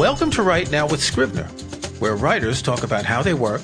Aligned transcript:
Welcome 0.00 0.30
to 0.30 0.42
Write 0.42 0.70
Now 0.70 0.88
with 0.88 1.02
Scrivener, 1.02 1.44
where 1.98 2.16
writers 2.16 2.62
talk 2.62 2.84
about 2.84 3.04
how 3.04 3.22
they 3.22 3.34
work, 3.34 3.60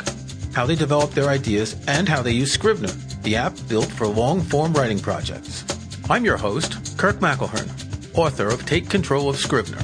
how 0.52 0.66
they 0.66 0.74
develop 0.74 1.12
their 1.12 1.30
ideas, 1.30 1.74
and 1.88 2.06
how 2.06 2.20
they 2.20 2.32
use 2.32 2.52
Scrivener, 2.52 2.92
the 3.22 3.36
app 3.36 3.54
built 3.70 3.86
for 3.86 4.06
long 4.06 4.42
form 4.42 4.74
writing 4.74 4.98
projects. 4.98 5.64
I'm 6.10 6.26
your 6.26 6.36
host, 6.36 6.98
Kirk 6.98 7.20
McElhearn, 7.20 8.14
author 8.14 8.48
of 8.48 8.66
Take 8.66 8.90
Control 8.90 9.30
of 9.30 9.38
Scrivener. 9.38 9.78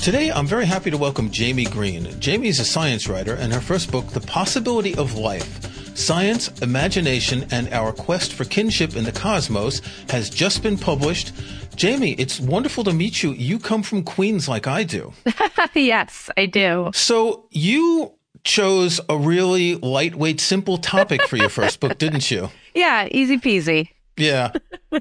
Today, 0.00 0.32
I'm 0.32 0.48
very 0.48 0.66
happy 0.66 0.90
to 0.90 0.98
welcome 0.98 1.30
Jaime 1.32 1.66
Green. 1.66 2.20
Jaime 2.20 2.48
is 2.48 2.58
a 2.58 2.64
science 2.64 3.06
writer, 3.06 3.34
and 3.34 3.52
her 3.52 3.60
first 3.60 3.92
book, 3.92 4.08
The 4.08 4.20
Possibility 4.20 4.96
of 4.96 5.14
Life 5.14 5.96
Science, 5.96 6.48
Imagination, 6.60 7.46
and 7.52 7.72
Our 7.72 7.92
Quest 7.92 8.32
for 8.32 8.44
Kinship 8.44 8.96
in 8.96 9.04
the 9.04 9.12
Cosmos, 9.12 9.80
has 10.08 10.28
just 10.28 10.60
been 10.62 10.76
published. 10.76 11.32
Jaime, 11.82 12.12
it's 12.12 12.38
wonderful 12.38 12.84
to 12.84 12.92
meet 12.92 13.24
you. 13.24 13.32
You 13.32 13.58
come 13.58 13.82
from 13.82 14.04
Queens 14.04 14.48
like 14.48 14.68
I 14.68 14.84
do. 14.84 15.12
yes, 15.74 16.30
I 16.36 16.46
do. 16.46 16.92
So 16.94 17.46
you 17.50 18.14
chose 18.44 19.00
a 19.08 19.16
really 19.16 19.74
lightweight, 19.74 20.40
simple 20.40 20.78
topic 20.78 21.26
for 21.26 21.36
your 21.36 21.48
first 21.48 21.80
book, 21.80 21.98
didn't 21.98 22.30
you? 22.30 22.50
Yeah, 22.74 23.06
easy 23.10 23.36
peasy. 23.36 23.90
Yeah. 24.16 24.52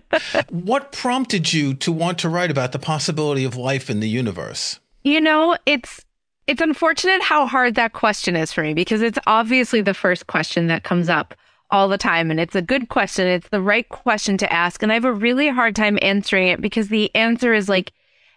what 0.50 0.92
prompted 0.92 1.54
you 1.54 1.74
to 1.76 1.90
want 1.90 2.20
to 2.20 2.28
write 2.28 2.52
about 2.52 2.74
the 2.74 2.80
possibility 2.80 3.46
of 3.46 3.56
life 3.56 3.90
in 3.90 4.02
the 4.02 4.10
universe? 4.10 4.82
You 5.04 5.22
know, 5.22 5.56
it's 5.66 6.04
it's 6.48 6.62
unfortunate 6.62 7.22
how 7.22 7.48
hard 7.48 7.76
that 7.76 7.94
question 7.94 8.36
is 8.36 8.52
for 8.52 8.62
me 8.62 8.74
because 8.74 9.02
it's 9.02 9.18
obviously 9.26 9.80
the 9.80 9.94
first 9.94 10.28
question 10.28 10.68
that 10.68 10.84
comes 10.84 11.08
up 11.08 11.34
all 11.72 11.88
the 11.88 11.98
time. 11.98 12.30
And 12.30 12.40
it's 12.40 12.56
a 12.56 12.62
good 12.62 12.90
question. 12.90 13.28
It's 13.28 13.50
the 13.50 13.62
right 13.62 13.88
question 13.88 14.38
to 14.38 14.54
ask. 14.54 14.84
And 14.84 14.92
I 14.92 14.96
have 14.96 15.06
a 15.06 15.14
really 15.14 15.48
hard 15.48 15.76
time 15.76 15.98
answering 16.02 16.50
it 16.50 16.62
because 16.62 16.90
the 16.90 17.14
answer 17.16 17.54
is 17.54 17.70
like 17.70 17.94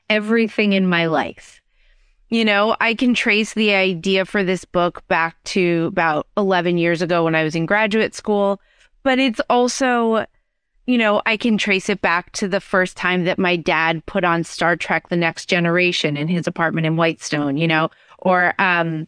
everything 0.08 0.72
in 0.72 0.88
my 0.88 1.06
life. 1.06 1.60
You 2.30 2.44
know, 2.44 2.76
I 2.80 2.94
can 2.94 3.14
trace 3.14 3.54
the 3.54 3.74
idea 3.74 4.24
for 4.24 4.42
this 4.42 4.64
book 4.64 5.06
back 5.08 5.42
to 5.44 5.86
about 5.92 6.26
11 6.36 6.78
years 6.78 7.02
ago 7.02 7.24
when 7.24 7.34
I 7.34 7.44
was 7.44 7.54
in 7.54 7.66
graduate 7.66 8.14
school, 8.14 8.60
but 9.02 9.18
it's 9.18 9.40
also, 9.50 10.26
you 10.86 10.98
know, 10.98 11.22
I 11.26 11.36
can 11.36 11.58
trace 11.58 11.88
it 11.88 12.00
back 12.00 12.32
to 12.32 12.48
the 12.48 12.60
first 12.60 12.96
time 12.96 13.24
that 13.24 13.38
my 13.38 13.56
dad 13.56 14.04
put 14.06 14.24
on 14.24 14.42
Star 14.42 14.74
Trek 14.74 15.08
The 15.08 15.16
Next 15.16 15.46
Generation 15.46 16.16
in 16.16 16.28
his 16.28 16.46
apartment 16.46 16.86
in 16.86 16.96
Whitestone, 16.96 17.56
you 17.56 17.68
know, 17.68 17.90
or 18.18 18.54
um, 18.58 19.06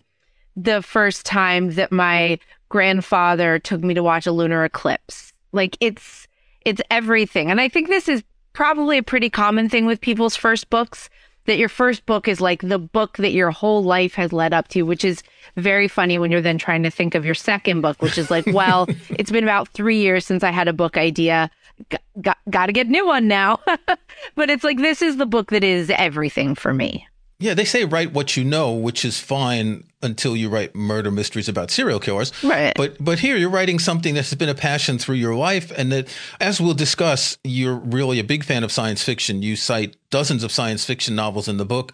the 0.55 0.83
first 0.83 1.27
time 1.27 1.75
that 1.75 1.91
my 1.91 2.39
grandfather 2.69 3.59
took 3.59 3.83
me 3.83 3.95
to 3.95 4.03
watch 4.03 4.27
a 4.27 4.33
lunar 4.33 4.64
eclipse. 4.64 5.33
Like 5.53 5.77
it's 5.81 6.27
it's 6.64 6.83
everything. 6.91 7.50
And 7.50 7.61
I 7.61 7.69
think 7.69 7.89
this 7.89 8.09
is 8.09 8.25
probably 8.53 8.98
a 8.98 9.03
pretty 9.03 9.31
common 9.31 9.69
thing 9.69 9.86
with 9.86 10.00
people's 10.00 10.36
first 10.36 10.69
books 10.70 11.09
that 11.47 11.59
your 11.59 11.69
first 11.69 12.05
book 12.06 12.28
is 12.28 12.41
like 12.41 12.61
the 12.62 12.78
book 12.78 13.17
that 13.19 13.33
your 13.33 13.50
whole 13.50 13.83
life 13.83 14.14
has 14.14 14.33
led 14.33 14.53
up 14.53 14.69
to, 14.69 14.83
which 14.83 15.05
is 15.05 15.22
very 15.56 15.89
funny 15.89 16.19
when 16.19 16.31
you're 16.31 16.41
then 16.41 16.59
trying 16.59 16.83
to 16.83 16.91
think 16.91 17.14
of 17.14 17.25
your 17.25 17.34
second 17.34 17.81
book, 17.81 18.03
which 18.03 18.19
is 18.19 18.31
like, 18.31 18.47
well, 18.47 18.87
it's 19.11 19.31
been 19.31 19.44
about 19.44 19.69
three 19.69 19.98
years 19.98 20.27
since 20.27 20.42
I 20.42 20.50
had 20.50 20.69
a 20.69 20.72
book 20.72 20.97
idea. 20.97 21.50
Got, 21.89 22.03
got, 22.20 22.39
got 22.50 22.67
to 22.67 22.72
get 22.72 22.87
a 22.87 22.91
new 22.91 23.06
one 23.06 23.28
now. 23.28 23.61
but 24.34 24.50
it's 24.50 24.64
like, 24.64 24.78
this 24.78 25.03
is 25.03 25.17
the 25.17 25.27
book 25.27 25.50
that 25.50 25.64
is 25.64 25.91
everything 25.91 26.55
for 26.55 26.75
me. 26.75 27.06
Yeah, 27.39 27.53
they 27.53 27.67
say 27.67 27.84
write 27.84 28.12
what 28.12 28.37
you 28.37 28.45
know, 28.45 28.73
which 28.73 29.05
is 29.05 29.20
fine 29.20 29.84
until 30.03 30.34
you 30.34 30.48
write 30.48 30.75
murder 30.75 31.11
mysteries 31.11 31.48
about 31.48 31.70
serial 31.70 32.01
killers. 32.01 32.33
Right. 32.43 32.73
But 32.75 32.97
but 32.98 33.19
here 33.19 33.37
you're 33.37 33.51
writing 33.51 33.78
something 33.78 34.15
that 34.15 34.25
has 34.25 34.34
been 34.34 34.48
a 34.48 34.55
passion 34.55 34.98
through 34.98 35.17
your 35.17 35.34
life 35.34 35.70
and 35.77 35.93
that 35.93 36.09
as 36.41 36.61
we'll 36.61 36.75
discuss, 36.75 37.37
you're 37.45 37.77
really 37.77 38.19
a 38.19 38.25
big 38.25 38.43
fan 38.43 38.65
of 38.65 38.72
science 38.72 39.03
fiction. 39.03 39.43
You 39.43 39.56
cite 39.56 39.97
dozens 40.11 40.44
of 40.44 40.53
science 40.53 40.84
fiction 40.84 41.15
novels 41.15 41.47
in 41.47 41.59
the 41.59 41.66
book. 41.66 41.93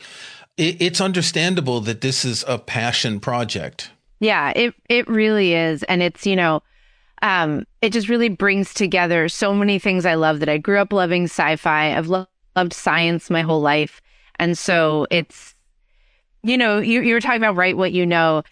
It, 0.57 0.81
it's 0.81 1.01
understandable 1.01 1.81
that 1.81 2.03
this 2.03 2.25
is 2.25 2.45
a 2.47 2.59
passion 2.59 3.19
project. 3.19 3.91
Yeah, 4.21 4.53
it 4.55 4.75
it 4.89 5.09
really 5.09 5.55
is 5.55 5.83
and 5.85 6.03
it's, 6.03 6.25
you 6.25 6.37
know, 6.37 6.63
um, 7.23 7.67
it 7.81 7.93
just 7.93 8.09
really 8.09 8.29
brings 8.29 8.75
together 8.75 9.29
so 9.29 9.55
many 9.55 9.81
things 9.81 10.07
I 10.07 10.15
love 10.15 10.39
that 10.41 10.49
I 10.49 10.59
grew 10.59 10.79
up 10.79 10.93
loving 10.93 11.25
sci-fi. 11.25 11.97
I've 11.97 12.09
lo- 12.09 12.27
loved 12.55 12.75
science 12.75 13.31
my 13.31 13.43
whole 13.43 13.61
life 13.61 14.02
and 14.43 14.59
so 14.59 15.07
it's, 15.09 15.55
you 16.43 16.59
know, 16.59 16.81
you, 16.81 17.01
you 17.01 17.15
were 17.15 17.21
talking 17.21 17.37
about 17.37 17.55
write 17.55 17.77
what 17.77 17.93
you 17.93 18.05
know. 18.05 18.43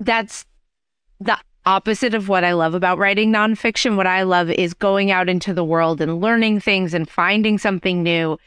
That's 0.00 0.46
the 1.20 1.36
opposite 1.66 2.14
of 2.14 2.30
what 2.30 2.42
I 2.42 2.54
love 2.54 2.72
about 2.72 2.96
writing 2.96 3.30
nonfiction. 3.30 3.96
What 3.96 4.06
I 4.06 4.22
love 4.22 4.48
is 4.48 4.72
going 4.72 5.10
out 5.10 5.28
into 5.28 5.52
the 5.52 5.62
world 5.62 6.00
and 6.00 6.22
learning 6.22 6.60
things 6.60 6.94
and 6.94 7.06
finding 7.06 7.58
something 7.58 8.02
new 8.02 8.38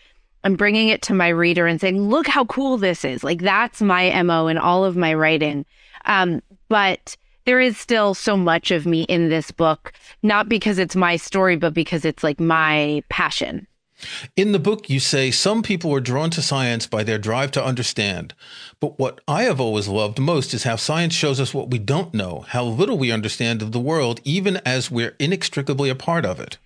and 0.44 0.57
bringing 0.57 0.88
it 0.88 1.03
to 1.03 1.13
my 1.13 1.28
reader 1.28 1.68
and 1.68 1.79
saying, 1.79 2.09
look 2.09 2.25
how 2.25 2.46
cool 2.46 2.78
this 2.78 3.06
is. 3.06 3.23
Like 3.23 3.41
that's 3.41 3.79
my 3.79 4.23
MO 4.23 4.47
in 4.47 4.58
all 4.58 4.84
of 4.84 4.97
my 4.97 5.13
writing. 5.13 5.63
Um, 6.06 6.41
but 6.69 7.16
there 7.46 7.59
is 7.59 7.78
still 7.78 8.16
so 8.16 8.35
much 8.35 8.72
of 8.72 8.88
me 8.88 9.03
in 9.03 9.29
this 9.29 9.52
book, 9.52 9.94
not 10.23 10.50
because 10.50 10.79
it's 10.79 10.96
my 10.96 11.18
story, 11.18 11.56
but 11.56 11.75
because 11.75 12.03
it's 12.03 12.23
like 12.23 12.40
my 12.40 13.03
passion. 13.09 13.68
In 14.35 14.51
the 14.51 14.59
book, 14.59 14.89
you 14.89 15.00
say 15.00 15.31
some 15.31 15.63
people 15.63 15.94
are 15.94 16.00
drawn 16.00 16.29
to 16.31 16.41
science 16.41 16.88
by 16.88 17.03
their 17.03 17.17
drive 17.17 17.51
to 17.51 17.63
understand. 17.63 18.34
But 18.79 18.97
what 18.97 19.22
I 19.28 19.44
have 19.44 19.62
always 19.62 19.88
loved 19.88 20.19
most 20.19 20.53
is 20.53 20.63
how 20.63 20.75
science 20.75 21.13
shows 21.13 21.39
us 21.39 21.53
what 21.53 21.69
we 21.69 21.79
don't 21.79 22.13
know, 22.13 22.45
how 22.47 22.63
little 22.63 22.97
we 22.97 23.11
understand 23.11 23.61
of 23.61 23.72
the 23.72 23.79
world, 23.79 24.19
even 24.23 24.57
as 24.66 24.90
we're 24.90 25.16
inextricably 25.19 25.90
a 25.90 25.95
part 25.95 26.25
of 26.25 26.40
it. 26.40 26.57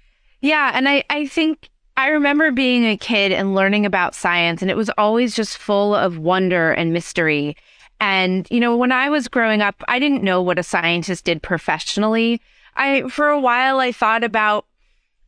Yeah. 0.41 0.72
And 0.74 0.88
I, 0.88 1.03
I 1.09 1.28
think 1.28 1.69
I 1.97 2.09
remember 2.09 2.51
being 2.51 2.85
a 2.85 2.97
kid 2.97 3.31
and 3.31 3.56
learning 3.56 3.85
about 3.85 4.16
science, 4.16 4.62
and 4.62 4.69
it 4.69 4.78
was 4.78 4.91
always 4.97 5.35
just 5.35 5.57
full 5.57 5.95
of 5.95 6.18
wonder 6.18 6.72
and 6.72 6.94
mystery. 6.94 7.56
And, 8.00 8.45
you 8.51 8.59
know, 8.59 8.75
when 8.75 8.91
I 8.91 9.09
was 9.09 9.29
growing 9.29 9.62
up, 9.62 9.81
I 9.88 10.00
didn't 10.00 10.24
know 10.24 10.41
what 10.41 10.59
a 10.59 10.63
scientist 10.63 11.24
did 11.24 11.41
professionally. 11.41 12.41
I, 12.75 13.03
for 13.07 13.29
a 13.29 13.40
while, 13.40 13.79
I 13.79 13.94
thought 13.94 14.24
about 14.24 14.66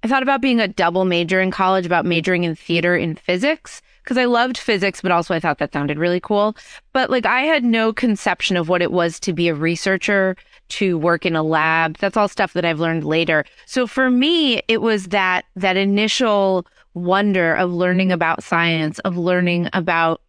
I 0.04 0.08
thought 0.08 0.24
about 0.24 0.42
being 0.42 0.60
a 0.60 0.68
double 0.68 1.06
major 1.06 1.42
in 1.42 1.52
college, 1.52 1.86
about 1.86 2.06
majoring 2.06 2.44
in 2.44 2.56
theater 2.56 2.96
in 2.96 3.16
physics, 3.16 3.82
because 4.04 4.18
I 4.18 4.26
loved 4.26 4.58
physics, 4.58 5.02
but 5.02 5.12
also 5.12 5.34
I 5.34 5.40
thought 5.40 5.58
that 5.58 5.74
sounded 5.74 5.98
really 5.98 6.20
cool. 6.20 6.56
But 6.94 7.10
like 7.10 7.26
I 7.26 7.42
had 7.42 7.64
no 7.64 7.92
conception 7.92 8.56
of 8.56 8.70
what 8.70 8.82
it 8.82 8.92
was 8.92 9.20
to 9.22 9.34
be 9.34 9.48
a 9.48 9.56
researcher, 9.56 10.38
to 10.70 10.98
work 10.98 11.26
in 11.26 11.36
a 11.36 11.44
lab. 11.44 11.98
That's 11.98 12.16
all 12.16 12.28
stuff 12.28 12.54
that 12.54 12.66
I've 12.66 12.80
learned 12.80 13.04
later. 13.04 13.44
So 13.66 13.88
for 13.88 14.10
me, 14.10 14.62
it 14.68 14.82
was 14.82 15.06
that, 15.08 15.46
that 15.56 15.78
initial 15.78 16.66
wonder 16.94 17.54
of 17.56 17.72
learning 17.74 18.12
about 18.12 18.44
science, 18.44 19.00
of 19.00 19.18
learning 19.18 19.70
about, 19.74 20.22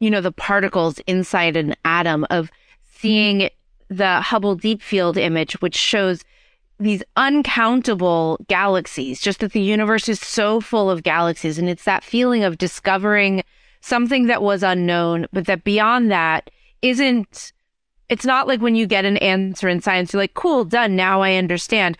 you 0.00 0.10
know, 0.10 0.20
the 0.20 0.32
particles 0.32 0.98
inside 1.00 1.56
an 1.56 1.74
atom, 1.84 2.26
of 2.30 2.50
seeing 2.94 3.50
the 3.88 4.20
Hubble 4.20 4.54
Deep 4.54 4.82
Field 4.82 5.16
image, 5.16 5.54
which 5.60 5.76
shows 5.76 6.24
these 6.78 7.02
uncountable 7.16 8.38
galaxies, 8.48 9.20
just 9.20 9.40
that 9.40 9.52
the 9.52 9.60
universe 9.60 10.08
is 10.08 10.20
so 10.20 10.60
full 10.60 10.90
of 10.90 11.02
galaxies. 11.02 11.58
And 11.58 11.68
it's 11.68 11.84
that 11.84 12.04
feeling 12.04 12.44
of 12.44 12.58
discovering 12.58 13.42
something 13.80 14.26
that 14.26 14.42
was 14.42 14.62
unknown, 14.62 15.26
but 15.32 15.46
that 15.46 15.64
beyond 15.64 16.10
that 16.10 16.50
isn't, 16.82 17.52
it's 18.08 18.24
not 18.24 18.46
like 18.46 18.60
when 18.60 18.74
you 18.74 18.86
get 18.86 19.04
an 19.04 19.16
answer 19.18 19.68
in 19.68 19.80
science, 19.80 20.12
you're 20.12 20.22
like, 20.22 20.34
cool, 20.34 20.64
done. 20.64 20.96
Now 20.96 21.22
I 21.22 21.36
understand 21.36 21.96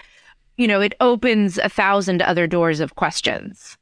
you 0.57 0.67
know, 0.67 0.81
it 0.81 0.95
opens 1.01 1.59
a 1.59 1.69
thousand 1.69 2.23
other 2.23 2.47
doors 2.47 2.81
of 2.81 2.95
questions. 2.95 3.77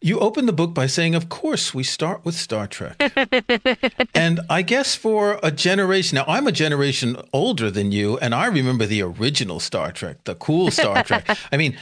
You 0.00 0.20
open 0.20 0.46
the 0.46 0.52
book 0.52 0.74
by 0.74 0.86
saying, 0.86 1.14
Of 1.14 1.28
course, 1.28 1.74
we 1.74 1.82
start 1.82 2.24
with 2.24 2.34
Star 2.34 2.66
Trek. 2.66 2.96
and 4.14 4.40
I 4.48 4.62
guess 4.62 4.94
for 4.94 5.40
a 5.42 5.50
generation, 5.50 6.16
now 6.16 6.24
I'm 6.26 6.46
a 6.46 6.52
generation 6.52 7.16
older 7.32 7.70
than 7.70 7.90
you, 7.90 8.18
and 8.18 8.34
I 8.34 8.46
remember 8.46 8.86
the 8.86 9.02
original 9.02 9.60
Star 9.60 9.90
Trek, 9.90 10.24
the 10.24 10.34
cool 10.34 10.70
Star 10.70 11.02
Trek. 11.04 11.36
I 11.50 11.56
mean, 11.56 11.76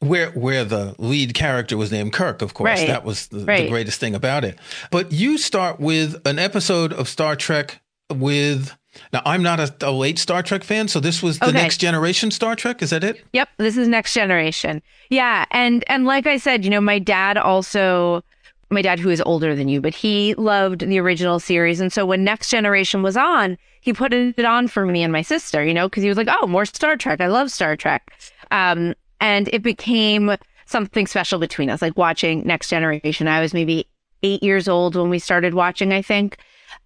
where 0.00 0.30
where 0.30 0.64
the 0.64 0.94
lead 0.98 1.34
character 1.34 1.76
was 1.76 1.92
named 1.92 2.12
Kirk, 2.12 2.40
of 2.40 2.54
course. 2.54 2.78
Right. 2.78 2.88
That 2.88 3.04
was 3.04 3.26
the, 3.28 3.44
right. 3.44 3.64
the 3.64 3.68
greatest 3.68 4.00
thing 4.00 4.14
about 4.14 4.44
it. 4.44 4.58
But 4.90 5.12
you 5.12 5.38
start 5.38 5.80
with 5.80 6.26
an 6.26 6.38
episode 6.38 6.92
of 6.92 7.08
Star 7.08 7.36
Trek 7.36 7.80
with 8.10 8.76
now, 9.12 9.22
I'm 9.24 9.42
not 9.42 9.60
a, 9.60 9.74
a, 9.82 9.92
late 9.92 10.18
Star 10.18 10.42
Trek 10.42 10.64
fan, 10.64 10.88
so 10.88 11.00
this 11.00 11.22
was 11.22 11.38
the 11.38 11.46
okay. 11.46 11.62
next 11.62 11.78
generation 11.78 12.30
Star 12.30 12.54
Trek. 12.54 12.82
Is 12.82 12.90
that 12.90 13.04
it? 13.04 13.24
Yep, 13.32 13.48
this 13.58 13.76
is 13.76 13.88
next 13.88 14.14
generation. 14.14 14.82
Yeah, 15.10 15.44
and 15.50 15.84
and 15.88 16.04
like 16.04 16.26
I 16.26 16.36
said, 16.36 16.64
you 16.64 16.70
know, 16.70 16.80
my 16.80 16.98
dad 16.98 17.36
also, 17.38 18.22
my 18.70 18.82
dad 18.82 18.98
who 18.98 19.10
is 19.10 19.20
older 19.22 19.54
than 19.54 19.68
you, 19.68 19.80
but 19.80 19.94
he 19.94 20.34
loved 20.34 20.80
the 20.80 20.98
original 20.98 21.40
series, 21.40 21.80
and 21.80 21.92
so 21.92 22.04
when 22.04 22.24
Next 22.24 22.50
Generation 22.50 23.02
was 23.02 23.16
on, 23.16 23.56
he 23.80 23.92
put 23.92 24.12
it 24.12 24.44
on 24.44 24.68
for 24.68 24.84
me 24.84 25.02
and 25.02 25.12
my 25.12 25.22
sister. 25.22 25.64
You 25.64 25.74
know, 25.74 25.88
because 25.88 26.02
he 26.02 26.08
was 26.08 26.18
like, 26.18 26.28
"Oh, 26.30 26.46
more 26.46 26.66
Star 26.66 26.96
Trek. 26.96 27.20
I 27.20 27.28
love 27.28 27.50
Star 27.50 27.76
Trek," 27.76 28.12
um, 28.50 28.94
and 29.20 29.48
it 29.52 29.62
became 29.62 30.36
something 30.66 31.06
special 31.06 31.38
between 31.38 31.70
us, 31.70 31.80
like 31.80 31.96
watching 31.96 32.46
Next 32.46 32.68
Generation. 32.68 33.26
I 33.26 33.40
was 33.40 33.54
maybe 33.54 33.88
eight 34.22 34.42
years 34.42 34.68
old 34.68 34.96
when 34.96 35.08
we 35.08 35.18
started 35.18 35.54
watching, 35.54 35.92
I 35.92 36.02
think. 36.02 36.38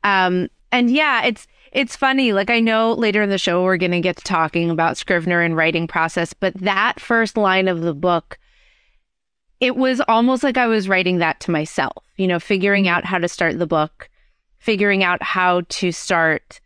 Um, 0.05 0.49
and 0.71 0.91
yeah, 0.91 1.25
it's 1.25 1.47
it's 1.73 1.97
funny. 1.97 2.33
Like 2.33 2.51
I 2.51 2.61
know 2.61 2.93
later 2.93 3.23
in 3.23 3.31
the 3.31 3.39
show 3.39 3.63
we're 3.63 3.79
going 3.79 3.93
to 3.93 4.01
get 4.01 4.17
to 4.17 4.25
talking 4.25 4.71
about 4.71 4.99
Scrivener 4.99 5.41
and 5.41 5.57
writing 5.57 5.87
process, 5.87 6.33
but 6.33 6.55
that 6.55 7.01
first 7.01 7.37
line 7.37 7.67
of 7.67 7.81
the 7.81 7.95
book, 7.95 8.39
it 9.59 9.77
was 9.77 10.01
almost 10.07 10.43
like 10.43 10.59
I 10.59 10.67
was 10.67 10.89
writing 10.89 11.19
that 11.19 11.41
to 11.41 11.51
myself, 11.51 12.05
you 12.17 12.27
know, 12.27 12.39
figuring 12.39 12.89
out 12.89 13.05
how 13.05 13.19
to 13.19 13.29
start 13.29 13.59
the 13.59 13.67
book, 13.67 14.11
figuring 14.59 15.03
out 15.03 15.23
how 15.23 15.63
to 15.63 15.93
start 15.93 16.61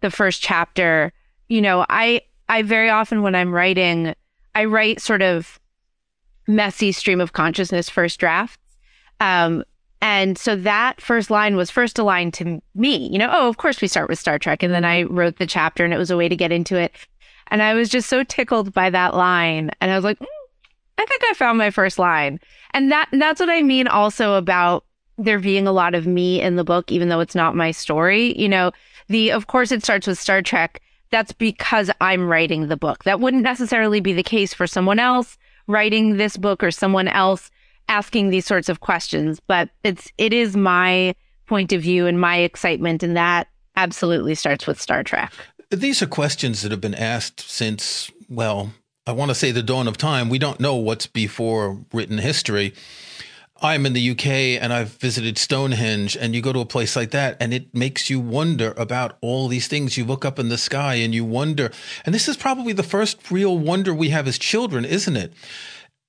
the 0.00 0.10
first 0.10 0.42
chapter, 0.42 1.12
you 1.48 1.62
know, 1.62 1.86
I 1.88 2.20
I 2.48 2.62
very 2.62 2.90
often 2.90 3.22
when 3.22 3.34
I'm 3.34 3.52
writing, 3.52 4.14
I 4.54 4.66
write 4.66 5.00
sort 5.00 5.22
of 5.22 5.58
messy 6.46 6.92
stream 6.92 7.20
of 7.20 7.32
consciousness 7.32 7.88
first 7.88 8.20
drafts. 8.20 8.58
Um, 9.20 9.64
and 10.04 10.36
so 10.36 10.54
that 10.54 11.00
first 11.00 11.30
line 11.30 11.56
was 11.56 11.70
first 11.70 11.98
aligned 11.98 12.34
to 12.34 12.60
me, 12.74 13.08
you 13.08 13.18
know, 13.18 13.30
oh, 13.32 13.48
of 13.48 13.56
course 13.56 13.80
we 13.80 13.88
start 13.88 14.10
with 14.10 14.18
Star 14.18 14.38
Trek. 14.38 14.62
And 14.62 14.74
then 14.74 14.84
I 14.84 15.04
wrote 15.04 15.38
the 15.38 15.46
chapter 15.46 15.82
and 15.82 15.94
it 15.94 15.98
was 15.98 16.10
a 16.10 16.16
way 16.16 16.28
to 16.28 16.36
get 16.36 16.52
into 16.52 16.76
it. 16.76 16.92
And 17.46 17.62
I 17.62 17.72
was 17.72 17.88
just 17.88 18.10
so 18.10 18.22
tickled 18.22 18.74
by 18.74 18.90
that 18.90 19.14
line. 19.14 19.70
And 19.80 19.90
I 19.90 19.96
was 19.96 20.04
like, 20.04 20.18
mm, 20.18 20.26
I 20.98 21.06
think 21.06 21.22
I 21.24 21.32
found 21.32 21.56
my 21.56 21.70
first 21.70 21.98
line. 21.98 22.38
And 22.74 22.92
that, 22.92 23.08
that's 23.12 23.40
what 23.40 23.48
I 23.48 23.62
mean 23.62 23.88
also 23.88 24.34
about 24.34 24.84
there 25.16 25.38
being 25.38 25.66
a 25.66 25.72
lot 25.72 25.94
of 25.94 26.06
me 26.06 26.38
in 26.38 26.56
the 26.56 26.64
book, 26.64 26.92
even 26.92 27.08
though 27.08 27.20
it's 27.20 27.34
not 27.34 27.56
my 27.56 27.70
story. 27.70 28.38
You 28.38 28.50
know, 28.50 28.72
the, 29.08 29.30
of 29.32 29.46
course 29.46 29.72
it 29.72 29.82
starts 29.82 30.06
with 30.06 30.18
Star 30.18 30.42
Trek. 30.42 30.82
That's 31.12 31.32
because 31.32 31.90
I'm 32.02 32.28
writing 32.28 32.68
the 32.68 32.76
book. 32.76 33.04
That 33.04 33.20
wouldn't 33.20 33.42
necessarily 33.42 34.00
be 34.00 34.12
the 34.12 34.22
case 34.22 34.52
for 34.52 34.66
someone 34.66 34.98
else 34.98 35.38
writing 35.66 36.18
this 36.18 36.36
book 36.36 36.62
or 36.62 36.70
someone 36.70 37.08
else 37.08 37.50
asking 37.88 38.30
these 38.30 38.46
sorts 38.46 38.68
of 38.68 38.80
questions, 38.80 39.40
but 39.46 39.70
it's, 39.82 40.10
it 40.18 40.32
is 40.32 40.56
my 40.56 41.14
point 41.46 41.72
of 41.72 41.82
view 41.82 42.06
and 42.06 42.20
my 42.20 42.38
excitement. 42.38 43.02
And 43.02 43.16
that 43.16 43.48
absolutely 43.76 44.34
starts 44.34 44.66
with 44.66 44.80
Star 44.80 45.02
Trek. 45.02 45.32
These 45.70 46.02
are 46.02 46.06
questions 46.06 46.62
that 46.62 46.70
have 46.70 46.80
been 46.80 46.94
asked 46.94 47.40
since, 47.40 48.10
well, 48.28 48.72
I 49.06 49.12
want 49.12 49.30
to 49.30 49.34
say 49.34 49.50
the 49.50 49.62
dawn 49.62 49.88
of 49.88 49.96
time. 49.96 50.28
We 50.28 50.38
don't 50.38 50.60
know 50.60 50.76
what's 50.76 51.06
before 51.06 51.84
written 51.92 52.18
history. 52.18 52.72
I'm 53.62 53.86
in 53.86 53.92
the 53.92 54.10
UK 54.10 54.26
and 54.62 54.72
I've 54.72 54.92
visited 54.94 55.38
Stonehenge, 55.38 56.16
and 56.16 56.34
you 56.34 56.42
go 56.42 56.52
to 56.52 56.60
a 56.60 56.66
place 56.66 56.96
like 56.96 57.12
that, 57.12 57.36
and 57.40 57.54
it 57.54 57.74
makes 57.74 58.10
you 58.10 58.20
wonder 58.20 58.74
about 58.76 59.16
all 59.20 59.48
these 59.48 59.68
things. 59.68 59.96
You 59.96 60.04
look 60.04 60.24
up 60.24 60.38
in 60.38 60.48
the 60.48 60.58
sky 60.58 60.96
and 60.96 61.14
you 61.14 61.24
wonder. 61.24 61.70
And 62.04 62.14
this 62.14 62.28
is 62.28 62.36
probably 62.36 62.72
the 62.72 62.82
first 62.82 63.30
real 63.30 63.56
wonder 63.56 63.94
we 63.94 64.10
have 64.10 64.26
as 64.26 64.38
children, 64.38 64.84
isn't 64.84 65.16
it? 65.16 65.32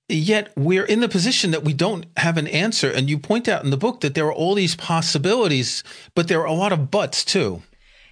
Yet 0.07 0.51
we're 0.55 0.85
in 0.85 0.99
the 0.99 1.09
position 1.09 1.51
that 1.51 1.63
we 1.63 1.73
don't 1.73 2.05
have 2.17 2.37
an 2.37 2.47
answer. 2.47 2.91
And 2.91 3.09
you 3.09 3.17
point 3.17 3.47
out 3.47 3.63
in 3.63 3.71
the 3.71 3.77
book 3.77 4.01
that 4.01 4.13
there 4.13 4.27
are 4.27 4.33
all 4.33 4.53
these 4.53 4.75
possibilities, 4.75 5.83
but 6.13 6.27
there 6.27 6.41
are 6.41 6.45
a 6.45 6.53
lot 6.53 6.71
of 6.71 6.91
buts 6.91 7.25
too. 7.25 7.63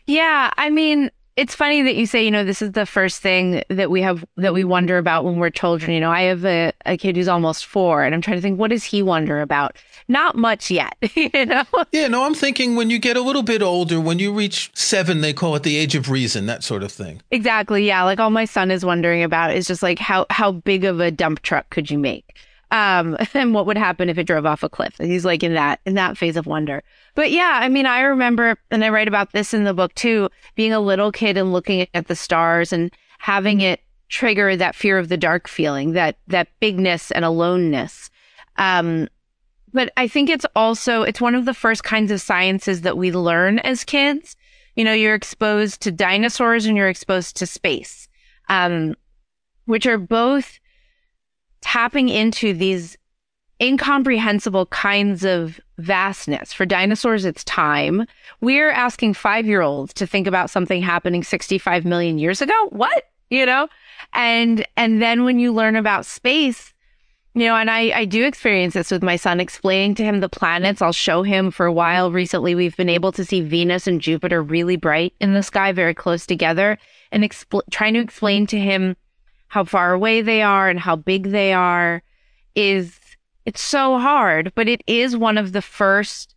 Yeah. 0.08 0.52
I 0.58 0.72
mean, 0.72 1.12
it's 1.36 1.56
funny 1.56 1.82
that 1.82 1.96
you 1.96 2.06
say, 2.06 2.24
you 2.24 2.32
know, 2.32 2.44
this 2.44 2.62
is 2.62 2.72
the 2.74 2.86
first 2.86 3.22
thing 3.22 3.64
that 3.70 3.90
we 3.90 4.02
have 4.02 4.24
that 4.38 4.54
we 4.54 4.64
wonder 4.64 4.98
about 4.98 5.24
when 5.24 5.38
we're 5.38 5.50
children. 5.50 5.92
You 5.92 6.00
know, 6.00 6.12
I 6.12 6.24
have 6.24 6.46
a, 6.46 6.74
a 6.86 6.98
kid 6.98 7.16
who's 7.16 7.28
almost 7.28 7.66
four, 7.66 8.04
and 8.04 8.14
I'm 8.14 8.22
trying 8.22 8.38
to 8.38 8.42
think, 8.42 8.60
what 8.60 8.70
does 8.70 8.84
he 8.84 9.02
wonder 9.02 9.42
about? 9.42 9.78
Not 10.08 10.36
much 10.36 10.70
yet, 10.70 10.96
you 11.16 11.46
know? 11.46 11.64
Yeah, 11.92 12.08
no, 12.08 12.24
I'm 12.24 12.34
thinking 12.34 12.76
when 12.76 12.90
you 12.90 13.00
get 13.00 13.18
a 13.18 13.22
little 13.22 13.44
bit 13.44 13.62
older, 13.62 14.00
when 14.00 14.20
you 14.20 14.34
reach 14.34 14.72
seven, 14.74 15.22
they 15.22 15.34
call 15.34 15.56
it 15.56 15.64
the 15.64 15.78
age 15.78 15.96
of 15.96 16.10
reason, 16.10 16.46
that 16.48 16.64
sort 16.64 16.84
of 16.84 16.92
thing. 16.92 17.22
Exactly. 17.32 17.86
Yeah. 17.86 18.04
Like 18.04 18.20
all 18.20 18.30
my 18.30 18.46
son 18.46 18.72
is 18.72 18.84
wondering 18.86 19.24
about 19.24 19.54
is 19.54 19.68
just 19.68 19.84
like 19.84 20.00
how 20.00 20.26
how 20.30 20.52
big 20.52 20.84
of 20.84 21.00
a 21.00 21.12
dump 21.12 21.42
truck 21.42 21.70
could 21.70 21.90
you 21.90 21.98
make? 21.98 22.38
Um, 22.72 23.16
and 23.34 23.54
what 23.54 23.66
would 23.66 23.78
happen 23.78 24.10
if 24.10 24.18
it 24.18 24.26
drove 24.26 24.46
off 24.46 24.64
a 24.64 24.70
cliff? 24.70 24.96
And 25.00 25.10
he's 25.10 25.24
like 25.24 25.44
in 25.44 25.54
that 25.54 25.80
in 25.86 25.94
that 25.96 26.18
phase 26.18 26.36
of 26.36 26.46
wonder. 26.46 26.84
But 27.16 27.32
yeah, 27.32 27.60
I 27.62 27.70
mean, 27.70 27.86
I 27.86 28.02
remember, 28.02 28.58
and 28.72 28.84
I 28.84 28.90
write 28.90 29.08
about 29.08 29.32
this 29.32 29.54
in 29.54 29.64
the 29.64 29.74
book 29.74 29.94
too, 29.94 30.30
being 30.56 30.74
a 30.74 30.80
little 30.80 31.12
kid 31.12 31.38
and 31.38 31.54
looking 31.54 31.88
at 31.94 32.08
the 32.08 32.16
stars 32.16 32.74
and 32.74 32.92
having 33.20 33.62
it 33.62 33.82
trigger 34.10 34.56
that 34.56 34.76
fear 34.76 34.98
of 34.98 35.10
the 35.10 35.18
dark 35.18 35.48
feeling, 35.48 35.94
that 35.94 36.18
that 36.28 36.48
bigness 36.60 37.12
and 37.12 37.24
aloneness. 37.24 38.10
Um, 38.58 39.08
but 39.74 39.92
I 39.98 40.08
think 40.08 40.30
it's 40.30 40.46
also 40.56 41.02
it's 41.04 41.22
one 41.22 41.36
of 41.36 41.46
the 41.46 41.54
first 41.54 41.84
kinds 41.84 42.12
of 42.12 42.22
sciences 42.22 42.82
that 42.82 42.98
we 42.98 43.12
learn 43.12 43.60
as 43.60 43.84
kids. 43.84 44.36
You 44.76 44.84
know, 44.84 44.94
you're 44.94 45.16
exposed 45.16 45.82
to 45.82 45.92
dinosaurs 45.92 46.66
and 46.66 46.78
you're 46.78 46.90
exposed 46.90 47.36
to 47.38 47.46
space, 47.46 48.08
um, 48.50 48.96
which 49.66 49.86
are 49.86 49.98
both 49.98 50.60
tapping 51.62 52.10
into 52.10 52.54
these 52.54 52.98
incomprehensible 53.62 54.66
kinds 54.68 55.24
of 55.24 55.60
vastness. 55.78 56.54
For 56.54 56.66
dinosaurs, 56.66 57.26
it's 57.26 57.44
time. 57.44 58.06
We're 58.42 58.72
asking 58.72 59.14
five 59.14 59.46
year 59.46 59.62
olds 59.62 59.94
to 59.96 60.08
think 60.08 60.28
about 60.28 60.50
something 60.50 60.82
happening 60.82 61.24
65 61.24 61.86
million 61.86 62.18
years 62.18 62.42
ago. 62.42 62.68
What? 62.70 63.06
You 63.30 63.46
know? 63.46 63.68
And, 64.14 64.66
and 64.76 65.02
then 65.02 65.24
when 65.24 65.40
you 65.40 65.54
learn 65.54 65.76
about 65.76 66.06
space, 66.06 66.73
you 67.36 67.46
know, 67.46 67.56
and 67.56 67.70
I, 67.70 67.92
I 67.92 68.06
do 68.06 68.26
experience 68.26 68.76
this 68.76 68.92
with 68.92 69.02
my 69.02 69.16
son, 69.16 69.40
explaining 69.40 69.96
to 69.96 70.04
him 70.04 70.20
the 70.20 70.30
planets. 70.30 70.82
I'll 70.82 70.92
show 70.92 71.24
him 71.24 71.50
for 71.50 71.66
a 71.66 71.74
while. 71.74 72.12
Recently, 72.12 72.54
we've 72.54 72.78
been 72.78 72.90
able 72.90 73.12
to 73.14 73.26
see 73.26 73.42
Venus 73.42 73.88
and 73.88 74.02
Jupiter 74.02 74.44
really 74.44 74.76
bright 74.76 75.14
in 75.20 75.34
the 75.34 75.44
sky, 75.44 75.72
very 75.72 75.96
close 75.96 76.26
together, 76.28 76.78
and 77.12 77.24
expl- 77.24 77.64
trying 77.72 77.96
to 77.96 78.00
explain 78.00 78.46
to 78.48 78.60
him 78.60 78.96
how 79.48 79.64
far 79.64 79.94
away 79.94 80.22
they 80.22 80.42
are 80.42 80.70
and 80.70 80.80
how 80.80 80.96
big 80.96 81.32
they 81.32 81.54
are 81.54 82.04
is 82.56 83.00
it's 83.46 83.62
so 83.62 84.00
hard, 84.00 84.52
but 84.56 84.70
it 84.70 84.84
is 84.88 85.18
one 85.18 85.38
of 85.38 85.52
the 85.52 85.62
first 85.62 86.36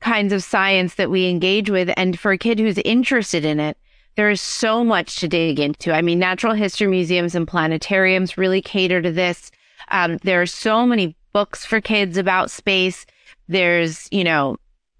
kinds 0.00 0.32
of 0.32 0.42
science 0.42 0.94
that 0.94 1.10
we 1.10 1.28
engage 1.28 1.70
with. 1.70 1.90
And 1.96 2.18
for 2.18 2.32
a 2.32 2.38
kid 2.38 2.58
who's 2.58 2.78
interested 2.78 3.44
in 3.44 3.60
it, 3.60 3.76
there 4.16 4.30
is 4.30 4.40
so 4.40 4.82
much 4.82 5.16
to 5.16 5.28
dig 5.28 5.60
into. 5.60 5.92
I 5.92 6.02
mean, 6.02 6.18
natural 6.18 6.54
history 6.54 6.86
museums 6.86 7.34
and 7.34 7.46
planetariums 7.46 8.36
really 8.36 8.62
cater 8.62 9.02
to 9.02 9.12
this. 9.12 9.50
Um, 9.90 10.18
there 10.18 10.40
are 10.42 10.46
so 10.46 10.86
many 10.86 11.16
books 11.32 11.64
for 11.64 11.80
kids 11.80 12.16
about 12.16 12.50
space. 12.50 13.06
There's, 13.48 14.08
you 14.10 14.24
know, 14.24 14.56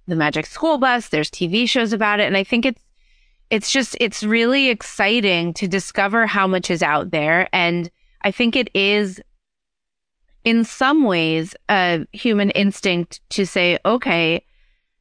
the 0.06 0.16
Magic 0.16 0.46
School 0.46 0.78
Bus. 0.78 1.08
There's 1.08 1.31
TV 1.31 1.69
shows 1.69 1.92
about 1.92 2.20
it. 2.20 2.25
And 2.25 2.37
I 2.37 2.44
think 2.44 2.66
it's, 2.66 2.82
it's 3.50 3.70
just, 3.70 3.96
it's 4.00 4.22
really 4.22 4.69
exciting 4.69 5.54
to 5.54 5.69
discover 5.69 6.26
how 6.26 6.46
much 6.46 6.70
is 6.70 6.82
out 6.82 7.10
there. 7.10 7.48
And 7.52 7.90
I 8.22 8.31
think 8.31 8.56
it 8.56 8.70
is 8.75 9.20
in 10.44 10.64
some 10.64 11.04
ways 11.04 11.54
a 11.69 12.06
human 12.12 12.50
instinct 12.50 13.20
to 13.31 13.46
say, 13.46 13.78
okay, 13.84 14.44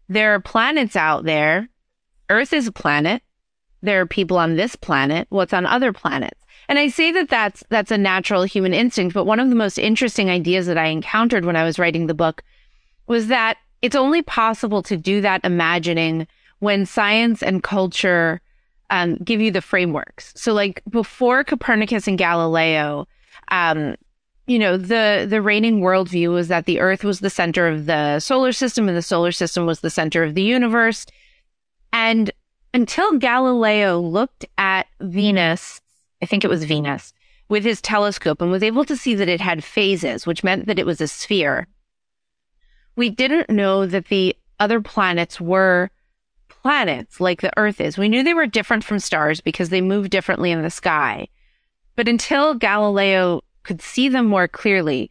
there 0.07 0.33
are 0.33 0.39
planets 0.39 0.95
out 0.95 1.23
there. 1.23 1.69
Earth 2.29 2.53
is 2.53 2.67
a 2.67 2.71
planet. 2.71 3.21
There 3.81 4.01
are 4.01 4.05
people 4.05 4.37
on 4.37 4.55
this 4.55 4.75
planet. 4.75 5.27
What's 5.29 5.53
on 5.53 5.65
other 5.65 5.93
planets? 5.93 6.39
And 6.67 6.77
I 6.77 6.87
say 6.89 7.11
that 7.13 7.29
that's, 7.29 7.63
that's 7.69 7.91
a 7.91 7.97
natural 7.97 8.43
human 8.43 8.73
instinct. 8.73 9.13
But 9.13 9.25
one 9.25 9.39
of 9.39 9.49
the 9.49 9.55
most 9.55 9.77
interesting 9.77 10.29
ideas 10.29 10.67
that 10.67 10.77
I 10.77 10.87
encountered 10.87 11.45
when 11.45 11.55
I 11.55 11.63
was 11.63 11.79
writing 11.79 12.07
the 12.07 12.13
book 12.13 12.43
was 13.07 13.27
that 13.27 13.57
it's 13.81 13.95
only 13.95 14.21
possible 14.21 14.83
to 14.83 14.97
do 14.97 15.21
that 15.21 15.41
imagining 15.43 16.27
when 16.59 16.85
science 16.85 17.41
and 17.41 17.63
culture 17.63 18.41
um, 18.89 19.15
give 19.17 19.41
you 19.41 19.51
the 19.51 19.61
frameworks. 19.61 20.33
So 20.35 20.53
like 20.53 20.81
before 20.89 21.43
Copernicus 21.43 22.07
and 22.07 22.17
Galileo, 22.17 23.07
um, 23.49 23.95
you 24.47 24.59
know, 24.59 24.77
the, 24.77 25.27
the 25.29 25.41
reigning 25.41 25.81
worldview 25.81 26.33
was 26.33 26.47
that 26.47 26.65
the 26.65 26.79
earth 26.79 27.03
was 27.03 27.19
the 27.19 27.29
center 27.29 27.67
of 27.67 27.85
the 27.85 28.19
solar 28.19 28.51
system 28.51 28.87
and 28.87 28.97
the 28.97 29.01
solar 29.01 29.31
system 29.31 29.65
was 29.65 29.81
the 29.81 29.91
center 29.91 30.23
of 30.23 30.33
the 30.33 30.41
universe. 30.41 31.05
And 31.93 32.31
until 32.73 33.17
Galileo 33.17 33.99
looked 33.99 34.45
at 34.57 34.87
Venus, 34.99 35.81
I 36.21 36.25
think 36.25 36.43
it 36.43 36.49
was 36.49 36.63
Venus, 36.63 37.13
with 37.47 37.63
his 37.63 37.81
telescope 37.81 38.41
and 38.41 38.51
was 38.51 38.63
able 38.63 38.85
to 38.85 38.97
see 38.97 39.15
that 39.15 39.29
it 39.29 39.41
had 39.41 39.63
phases, 39.63 40.27
which 40.27 40.43
meant 40.43 40.67
that 40.67 40.79
it 40.79 40.85
was 40.85 41.01
a 41.01 41.07
sphere. 41.07 41.67
We 42.95 43.09
didn't 43.09 43.49
know 43.49 43.85
that 43.85 44.07
the 44.07 44.35
other 44.59 44.81
planets 44.81 45.39
were 45.39 45.89
planets 46.49 47.19
like 47.19 47.41
the 47.41 47.57
Earth 47.57 47.79
is. 47.79 47.97
We 47.97 48.09
knew 48.09 48.23
they 48.23 48.33
were 48.33 48.45
different 48.45 48.83
from 48.83 48.99
stars 48.99 49.41
because 49.41 49.69
they 49.69 49.81
move 49.81 50.09
differently 50.09 50.51
in 50.51 50.61
the 50.61 50.69
sky. 50.69 51.27
But 51.95 52.07
until 52.07 52.53
Galileo 52.53 53.41
could 53.63 53.81
see 53.81 54.09
them 54.09 54.25
more 54.25 54.47
clearly, 54.47 55.09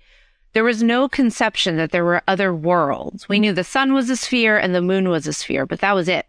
there 0.52 0.64
was 0.64 0.82
no 0.82 1.08
conception 1.08 1.76
that 1.76 1.90
there 1.90 2.04
were 2.04 2.22
other 2.28 2.54
worlds. 2.54 3.28
We 3.28 3.40
knew 3.40 3.52
the 3.52 3.64
sun 3.64 3.94
was 3.94 4.10
a 4.10 4.16
sphere 4.16 4.58
and 4.58 4.74
the 4.74 4.82
moon 4.82 5.08
was 5.08 5.26
a 5.26 5.32
sphere, 5.32 5.66
but 5.66 5.80
that 5.80 5.94
was 5.94 6.08
it. 6.08 6.26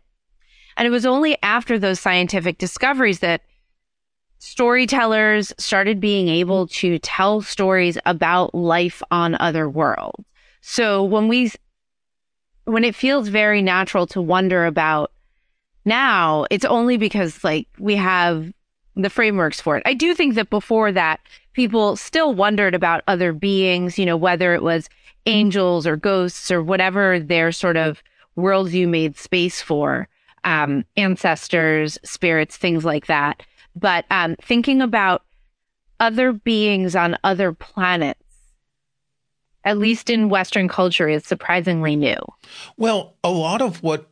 And 0.79 0.87
it 0.87 0.91
was 0.91 1.05
only 1.05 1.37
after 1.43 1.77
those 1.77 1.99
scientific 1.99 2.57
discoveries 2.57 3.19
that 3.19 3.41
storytellers 4.37 5.51
started 5.57 5.99
being 5.99 6.29
able 6.29 6.67
to 6.67 6.97
tell 6.99 7.41
stories 7.41 7.97
about 8.05 8.55
life 8.55 9.03
on 9.11 9.35
other 9.35 9.69
worlds. 9.69 10.23
So 10.61 11.03
when 11.03 11.27
we, 11.27 11.51
when 12.63 12.85
it 12.85 12.95
feels 12.95 13.27
very 13.27 13.61
natural 13.61 14.07
to 14.07 14.21
wonder 14.21 14.65
about 14.65 15.11
now, 15.83 16.45
it's 16.49 16.63
only 16.63 16.95
because 16.95 17.43
like 17.43 17.67
we 17.77 17.97
have 17.97 18.53
the 18.95 19.09
frameworks 19.09 19.59
for 19.59 19.75
it. 19.75 19.83
I 19.85 19.93
do 19.93 20.15
think 20.15 20.35
that 20.35 20.49
before 20.49 20.93
that, 20.93 21.19
people 21.51 21.97
still 21.97 22.33
wondered 22.33 22.73
about 22.73 23.03
other 23.05 23.33
beings, 23.33 23.99
you 23.99 24.05
know, 24.05 24.15
whether 24.15 24.53
it 24.53 24.63
was 24.63 24.87
angels 25.25 25.85
or 25.85 25.97
ghosts 25.97 26.49
or 26.49 26.63
whatever 26.63 27.19
their 27.19 27.51
sort 27.51 27.75
of 27.75 28.01
worldview 28.37 28.87
made 28.87 29.17
space 29.17 29.61
for, 29.61 30.07
um, 30.43 30.85
ancestors, 30.97 31.97
spirits, 32.03 32.57
things 32.57 32.85
like 32.85 33.07
that. 33.07 33.43
But 33.75 34.05
um, 34.09 34.35
thinking 34.41 34.81
about 34.81 35.23
other 35.99 36.33
beings 36.33 36.95
on 36.95 37.17
other 37.23 37.53
planets, 37.53 38.23
at 39.63 39.77
least 39.77 40.09
in 40.09 40.29
Western 40.29 40.67
culture, 40.67 41.07
is 41.07 41.25
surprisingly 41.25 41.95
new. 41.95 42.19
Well, 42.77 43.15
a 43.23 43.31
lot 43.31 43.61
of 43.61 43.83
what 43.83 44.09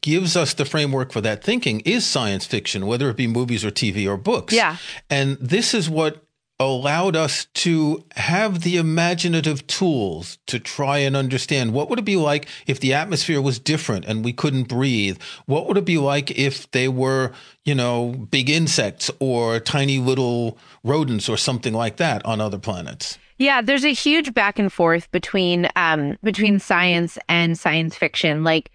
gives 0.00 0.36
us 0.36 0.54
the 0.54 0.64
framework 0.64 1.12
for 1.12 1.20
that 1.20 1.42
thinking 1.42 1.80
is 1.80 2.06
science 2.06 2.46
fiction, 2.46 2.86
whether 2.86 3.08
it 3.10 3.16
be 3.16 3.26
movies 3.26 3.64
or 3.64 3.70
TV 3.70 4.06
or 4.06 4.16
books. 4.16 4.54
Yeah. 4.54 4.76
And 5.10 5.36
this 5.40 5.74
is 5.74 5.90
what 5.90 6.24
allowed 6.66 7.16
us 7.16 7.46
to 7.54 8.04
have 8.16 8.60
the 8.60 8.76
imaginative 8.76 9.66
tools 9.66 10.38
to 10.46 10.58
try 10.58 10.98
and 10.98 11.16
understand 11.16 11.72
what 11.72 11.88
would 11.88 11.98
it 11.98 12.04
be 12.04 12.16
like 12.16 12.46
if 12.66 12.80
the 12.80 12.92
atmosphere 12.92 13.40
was 13.40 13.58
different 13.58 14.04
and 14.04 14.24
we 14.24 14.32
couldn't 14.32 14.64
breathe? 14.64 15.20
What 15.46 15.66
would 15.66 15.76
it 15.76 15.84
be 15.84 15.98
like 15.98 16.30
if 16.32 16.70
they 16.70 16.88
were 16.88 17.32
you 17.64 17.74
know 17.74 18.26
big 18.30 18.50
insects 18.50 19.10
or 19.20 19.60
tiny 19.60 19.98
little 19.98 20.58
rodents 20.82 21.28
or 21.28 21.36
something 21.36 21.72
like 21.72 21.96
that 21.96 22.24
on 22.26 22.40
other 22.40 22.58
planets? 22.58 23.18
Yeah 23.38 23.62
there's 23.62 23.84
a 23.84 23.92
huge 23.92 24.34
back 24.34 24.58
and 24.58 24.72
forth 24.72 25.10
between 25.10 25.68
um 25.76 26.18
between 26.22 26.58
science 26.58 27.18
and 27.28 27.58
science 27.58 27.96
fiction. 27.96 28.44
Like 28.44 28.70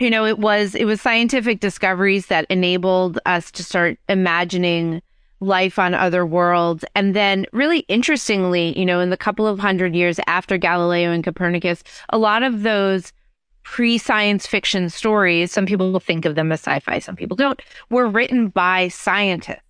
you 0.00 0.10
know 0.10 0.24
it 0.24 0.38
was 0.38 0.74
it 0.74 0.84
was 0.84 1.00
scientific 1.00 1.60
discoveries 1.60 2.26
that 2.26 2.46
enabled 2.50 3.18
us 3.26 3.50
to 3.52 3.64
start 3.64 3.98
imagining 4.08 5.02
life 5.40 5.78
on 5.78 5.94
other 5.94 6.24
worlds. 6.24 6.84
And 6.94 7.14
then, 7.14 7.46
really 7.52 7.80
interestingly, 7.80 8.78
you 8.78 8.86
know, 8.86 9.00
in 9.00 9.10
the 9.10 9.16
couple 9.16 9.46
of 9.46 9.58
hundred 9.58 9.94
years 9.94 10.18
after 10.26 10.56
Galileo 10.56 11.10
and 11.10 11.24
Copernicus, 11.24 11.82
a 12.10 12.18
lot 12.18 12.42
of 12.42 12.62
those 12.62 13.12
pre 13.62 13.98
science 13.98 14.46
fiction 14.46 14.88
stories, 14.88 15.52
some 15.52 15.66
people 15.66 15.98
think 16.00 16.24
of 16.24 16.36
them 16.36 16.52
as 16.52 16.60
sci 16.60 16.78
fi, 16.80 16.98
some 16.98 17.16
people 17.16 17.36
don't, 17.36 17.60
were 17.90 18.08
written 18.08 18.48
by 18.48 18.88
scientists. 18.88 19.60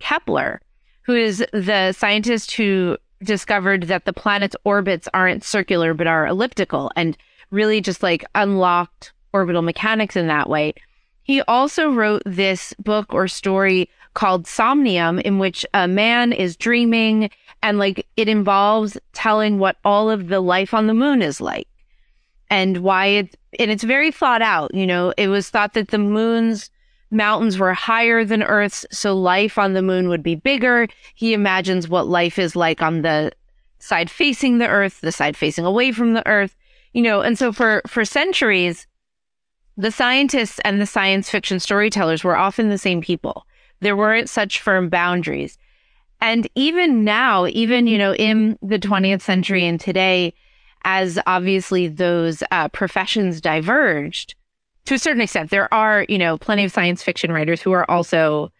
Kepler, 0.00 0.60
who 1.02 1.14
is 1.14 1.44
the 1.52 1.92
scientist 1.92 2.52
who 2.52 2.96
discovered 3.22 3.84
that 3.84 4.04
the 4.04 4.12
planet's 4.12 4.56
orbits 4.64 5.08
aren't 5.14 5.44
circular 5.44 5.94
but 5.94 6.06
are 6.06 6.26
elliptical 6.26 6.90
and 6.96 7.16
really 7.50 7.80
just 7.80 8.02
like 8.02 8.24
unlocked 8.34 9.12
orbital 9.32 9.62
mechanics 9.62 10.16
in 10.16 10.26
that 10.26 10.48
way. 10.48 10.74
He 11.22 11.40
also 11.42 11.90
wrote 11.90 12.22
this 12.26 12.74
book 12.80 13.14
or 13.14 13.28
story 13.28 13.88
called 14.14 14.46
Somnium, 14.46 15.18
in 15.20 15.38
which 15.38 15.64
a 15.74 15.88
man 15.88 16.32
is 16.32 16.56
dreaming 16.56 17.30
and 17.62 17.78
like 17.78 18.06
it 18.16 18.28
involves 18.28 18.98
telling 19.12 19.58
what 19.58 19.76
all 19.84 20.10
of 20.10 20.28
the 20.28 20.40
life 20.40 20.74
on 20.74 20.86
the 20.86 20.94
moon 20.94 21.22
is 21.22 21.40
like 21.40 21.68
and 22.50 22.78
why 22.78 23.06
it's, 23.06 23.36
and 23.58 23.70
it's 23.70 23.84
very 23.84 24.10
thought 24.10 24.42
out. 24.42 24.74
You 24.74 24.86
know, 24.86 25.14
it 25.16 25.28
was 25.28 25.48
thought 25.48 25.74
that 25.74 25.88
the 25.88 25.98
moon's 25.98 26.70
mountains 27.10 27.58
were 27.58 27.74
higher 27.74 28.24
than 28.24 28.42
Earth's, 28.42 28.84
so 28.90 29.18
life 29.18 29.58
on 29.58 29.74
the 29.74 29.82
moon 29.82 30.08
would 30.08 30.22
be 30.22 30.34
bigger. 30.34 30.88
He 31.14 31.34
imagines 31.34 31.88
what 31.88 32.08
life 32.08 32.38
is 32.38 32.56
like 32.56 32.82
on 32.82 33.02
the 33.02 33.32
side 33.78 34.10
facing 34.10 34.58
the 34.58 34.68
Earth, 34.68 35.00
the 35.00 35.12
side 35.12 35.36
facing 35.36 35.64
away 35.64 35.92
from 35.92 36.14
the 36.14 36.26
Earth, 36.26 36.56
you 36.92 37.02
know, 37.02 37.20
and 37.20 37.38
so 37.38 37.52
for, 37.52 37.82
for 37.86 38.04
centuries, 38.04 38.86
the 39.76 39.90
scientists 39.90 40.60
and 40.64 40.80
the 40.80 40.86
science 40.86 41.30
fiction 41.30 41.58
storytellers 41.58 42.22
were 42.22 42.36
often 42.36 42.68
the 42.68 42.78
same 42.78 43.00
people. 43.00 43.46
There 43.82 43.96
weren't 43.96 44.30
such 44.30 44.60
firm 44.60 44.88
boundaries. 44.88 45.58
And 46.20 46.48
even 46.54 47.04
now, 47.04 47.46
even, 47.46 47.86
you 47.86 47.98
know, 47.98 48.14
in 48.14 48.58
the 48.62 48.78
20th 48.78 49.20
century 49.20 49.66
and 49.66 49.78
today, 49.78 50.34
as 50.84 51.18
obviously 51.26 51.88
those 51.88 52.42
uh, 52.50 52.68
professions 52.68 53.40
diverged 53.40 54.34
to 54.86 54.94
a 54.94 54.98
certain 54.98 55.22
extent, 55.22 55.50
there 55.50 55.72
are, 55.72 56.04
you 56.08 56.18
know, 56.18 56.36
plenty 56.36 56.64
of 56.64 56.72
science 56.72 57.02
fiction 57.02 57.30
writers 57.30 57.62
who 57.62 57.72
are 57.72 57.88
also 57.90 58.50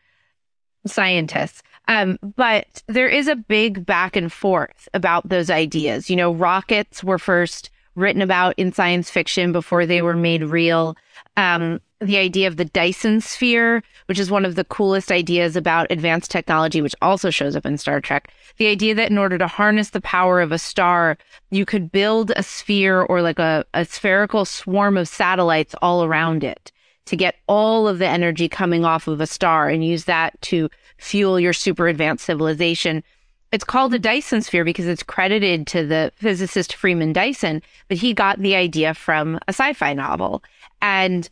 scientists. 0.86 1.62
Um, 1.88 2.18
but 2.36 2.82
there 2.86 3.08
is 3.08 3.26
a 3.26 3.36
big 3.36 3.84
back 3.84 4.14
and 4.14 4.32
forth 4.32 4.88
about 4.94 5.28
those 5.28 5.50
ideas. 5.50 6.08
You 6.08 6.16
know, 6.16 6.32
rockets 6.32 7.02
were 7.02 7.18
first 7.18 7.70
written 7.94 8.22
about 8.22 8.54
in 8.58 8.72
science 8.72 9.10
fiction 9.10 9.52
before 9.52 9.86
they 9.86 10.02
were 10.02 10.16
made 10.16 10.42
real. 10.42 10.96
Um, 11.36 11.80
the 12.00 12.18
idea 12.18 12.48
of 12.48 12.56
the 12.56 12.64
Dyson 12.64 13.20
sphere, 13.20 13.82
which 14.06 14.18
is 14.18 14.30
one 14.30 14.44
of 14.44 14.56
the 14.56 14.64
coolest 14.64 15.12
ideas 15.12 15.56
about 15.56 15.90
advanced 15.90 16.30
technology, 16.30 16.82
which 16.82 16.96
also 17.00 17.30
shows 17.30 17.54
up 17.54 17.64
in 17.64 17.78
Star 17.78 18.00
Trek. 18.00 18.32
The 18.56 18.66
idea 18.66 18.94
that 18.96 19.10
in 19.10 19.18
order 19.18 19.38
to 19.38 19.46
harness 19.46 19.90
the 19.90 20.00
power 20.00 20.40
of 20.40 20.52
a 20.52 20.58
star, 20.58 21.16
you 21.50 21.64
could 21.64 21.92
build 21.92 22.32
a 22.34 22.42
sphere 22.42 23.02
or 23.02 23.22
like 23.22 23.38
a, 23.38 23.64
a 23.72 23.84
spherical 23.84 24.44
swarm 24.44 24.96
of 24.96 25.08
satellites 25.08 25.74
all 25.80 26.04
around 26.04 26.44
it 26.44 26.72
to 27.06 27.16
get 27.16 27.36
all 27.46 27.88
of 27.88 27.98
the 27.98 28.06
energy 28.06 28.48
coming 28.48 28.84
off 28.84 29.08
of 29.08 29.20
a 29.20 29.26
star 29.26 29.68
and 29.68 29.84
use 29.84 30.04
that 30.04 30.40
to 30.42 30.68
fuel 30.98 31.38
your 31.38 31.52
super 31.52 31.88
advanced 31.88 32.24
civilization. 32.24 33.02
It's 33.52 33.64
called 33.64 33.92
a 33.92 33.98
Dyson 33.98 34.40
sphere 34.40 34.64
because 34.64 34.86
it's 34.86 35.02
credited 35.02 35.66
to 35.68 35.86
the 35.86 36.10
physicist 36.16 36.74
Freeman 36.74 37.12
Dyson, 37.12 37.62
but 37.88 37.98
he 37.98 38.14
got 38.14 38.38
the 38.38 38.56
idea 38.56 38.94
from 38.94 39.36
a 39.46 39.50
sci-fi 39.50 39.92
novel. 39.92 40.42
And 40.80 41.28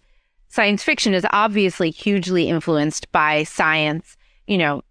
science 0.48 0.82
fiction 0.82 1.14
is 1.14 1.26
obviously 1.30 1.90
hugely 1.90 2.48
influenced 2.48 3.10
by 3.10 3.44
science, 3.44 4.18
you 4.46 4.58
know, 4.58 4.82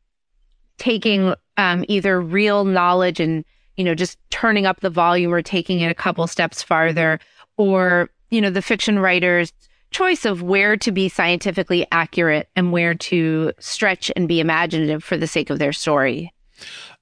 taking 0.80 1.36
um, 1.58 1.86
either 1.88 2.20
real 2.20 2.66
knowledge 2.66 3.20
and, 3.20 3.46
you 3.78 3.84
know, 3.84 3.94
just 3.94 4.18
turning 4.32 4.66
up 4.66 4.80
the 4.80 4.90
volume 4.90 5.32
or 5.32 5.44
taking 5.44 5.82
it 5.82 5.92
a 5.92 5.96
couple 5.96 6.26
steps 6.26 6.64
farther, 6.64 7.20
or, 7.58 8.10
you 8.32 8.42
know, 8.42 8.50
the 8.50 8.62
fiction 8.62 8.98
writer's 8.98 9.54
choice 9.92 10.26
of 10.26 10.42
where 10.42 10.78
to 10.78 10.92
be 10.92 11.10
scientifically 11.10 11.86
accurate 11.92 12.50
and 12.56 12.72
where 12.72 12.96
to 12.96 13.52
stretch 13.60 14.12
and 14.16 14.28
be 14.28 14.40
imaginative 14.40 15.04
for 15.04 15.18
the 15.18 15.28
sake 15.28 15.50
of 15.50 15.60
their 15.60 15.74
story. 15.74 16.34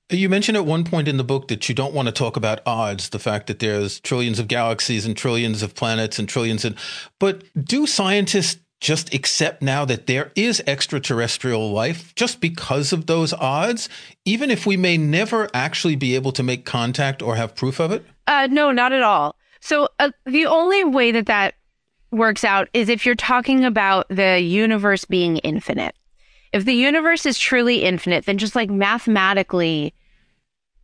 You 0.10 0.30
mentioned 0.30 0.56
at 0.56 0.66
one 0.66 0.86
point 0.86 1.10
in 1.10 1.18
the 1.18 1.24
book 1.24 1.50
that 1.50 1.68
you 1.68 1.76
don't 1.76 1.94
want 1.94 2.08
to 2.08 2.14
talk 2.14 2.38
about 2.38 2.62
odds, 2.66 3.10
the 3.10 3.20
fact 3.20 3.48
that 3.48 3.60
there's 3.60 4.00
trillions 4.00 4.40
of 4.40 4.48
galaxies 4.48 5.06
and 5.06 5.18
trillions 5.18 5.62
of 5.62 5.76
planets 5.76 6.18
and 6.18 6.30
trillions 6.30 6.64
and 6.64 6.76
but 7.20 7.44
do 7.66 7.86
scientists 7.86 8.62
just 8.80 9.14
accept 9.14 9.62
now 9.62 9.86
that 9.86 10.08
there 10.08 10.32
is 10.36 10.62
extraterrestrial 10.68 11.72
life 11.72 12.14
just 12.16 12.40
because 12.40 12.94
of 12.94 13.08
those 13.08 13.34
odds, 13.34 13.90
even 14.24 14.52
if 14.52 14.66
we 14.66 14.78
may 14.78 14.98
never 14.98 15.50
actually 15.54 15.96
be 15.96 16.16
able 16.16 16.32
to 16.32 16.44
make 16.44 16.64
contact 16.64 17.22
or 17.22 17.36
have 17.36 17.56
proof 17.56 17.80
of 17.80 17.92
it? 17.92 18.06
Uh, 18.28 18.48
no, 18.52 18.72
not 18.72 18.94
at 18.94 19.02
all. 19.02 19.36
So 19.62 19.90
uh, 20.00 20.12
the 20.26 20.46
only 20.46 20.84
way 20.84 21.12
that 21.12 21.26
that 21.26 21.56
works 22.12 22.44
out 22.44 22.70
is 22.74 22.88
if 22.88 23.06
you're 23.06 23.16
talking 23.16 23.66
about 23.66 24.08
the 24.10 24.40
universe 24.40 25.06
being 25.06 25.38
infinite. 25.38 25.96
If 26.54 26.64
the 26.66 26.74
universe 26.74 27.26
is 27.26 27.38
truly 27.38 27.84
infinite, 27.84 28.26
then 28.26 28.38
just 28.38 28.56
like 28.56 28.70
mathematically, 28.70 29.94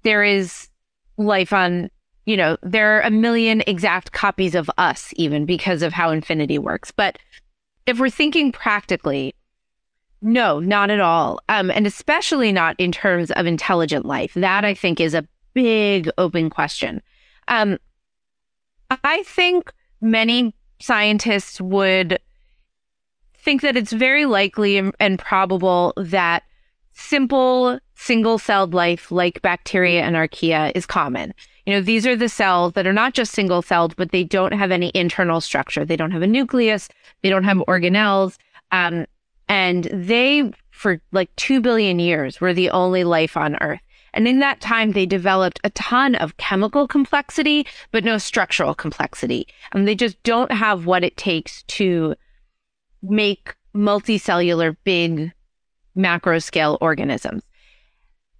there 0.04 0.24
is 0.24 0.70
life 1.18 1.54
on, 1.54 1.90
you 2.26 2.38
know, 2.38 2.58
there 2.62 2.98
are 2.98 3.02
a 3.02 3.12
million 3.12 3.64
exact 3.68 4.12
copies 4.12 4.56
of 4.56 4.70
us, 4.78 5.14
even 5.16 5.46
because 5.46 5.82
of 5.82 5.94
how 5.94 6.12
infinity 6.12 6.58
works. 6.58 6.92
But 6.92 7.18
if 7.86 8.00
we're 8.00 8.10
thinking 8.10 8.52
practically, 8.52 9.36
no, 10.22 10.60
not 10.60 10.90
at 10.90 11.02
all. 11.02 11.40
Um, 11.50 11.70
and 11.70 11.86
especially 11.86 12.52
not 12.52 12.80
in 12.80 12.92
terms 12.92 13.32
of 13.32 13.46
intelligent 13.46 14.06
life. 14.06 14.34
That 14.36 14.64
I 14.64 14.74
think 14.74 15.02
is 15.02 15.14
a 15.14 15.28
big 15.54 16.10
open 16.18 16.50
question. 16.50 17.02
Um, 17.50 17.78
I 19.04 19.24
think 19.24 19.74
many 20.02 20.54
scientists 20.80 21.60
would 21.60 22.20
think 23.36 23.62
that 23.62 23.76
it's 23.76 23.92
very 23.92 24.26
likely 24.26 24.78
and, 24.78 24.96
and 25.00 25.20
probable 25.20 25.94
that 25.98 26.44
simple 26.94 27.80
single 27.96 28.38
celled 28.38 28.74
life 28.74 29.12
like 29.12 29.42
bacteria 29.42 30.02
and 30.02 30.16
archaea 30.16 30.72
is 30.76 30.86
common. 30.86 31.34
You 31.66 31.74
know, 31.74 31.82
these 31.82 32.06
are 32.06 32.16
the 32.16 32.30
cells 32.30 32.74
that 32.74 32.86
are 32.86 32.94
not 32.94 33.14
just 33.14 33.32
single 33.32 33.62
celled, 33.62 33.96
but 33.96 34.12
they 34.12 34.24
don't 34.24 34.54
have 34.54 34.72
any 34.72 34.92
internal 34.94 35.40
structure. 35.40 35.86
They 35.86 35.96
don't 35.96 36.12
have 36.12 36.22
a 36.22 36.28
nucleus. 36.28 36.90
They 37.22 37.30
don't 37.30 37.46
have 37.46 37.58
organelles. 37.58 38.38
Um, 38.72 39.06
and 39.48 39.86
they, 39.86 40.52
for 40.72 41.02
like 41.12 41.34
2 41.38 41.62
billion 41.62 42.00
years, 42.00 42.42
were 42.42 42.54
the 42.54 42.70
only 42.72 43.04
life 43.04 43.38
on 43.38 43.56
Earth. 43.62 43.80
And 44.14 44.28
in 44.28 44.40
that 44.40 44.62
time, 44.62 44.92
they 44.92 45.06
developed 45.06 45.60
a 45.64 45.70
ton 45.72 46.16
of 46.16 46.38
chemical 46.38 46.88
complexity, 46.88 47.66
but 47.92 48.04
no 48.04 48.18
structural 48.18 48.76
complexity. 48.76 49.48
And 49.72 49.88
they 49.88 49.96
just 49.96 50.22
don't 50.24 50.52
have 50.52 50.86
what 50.86 51.04
it 51.04 51.18
takes 51.18 51.64
to 51.64 52.16
make 53.02 53.56
multicellular 53.76 54.76
big 54.84 55.32
macro 55.96 56.40
scale 56.40 56.78
organisms. 56.82 57.44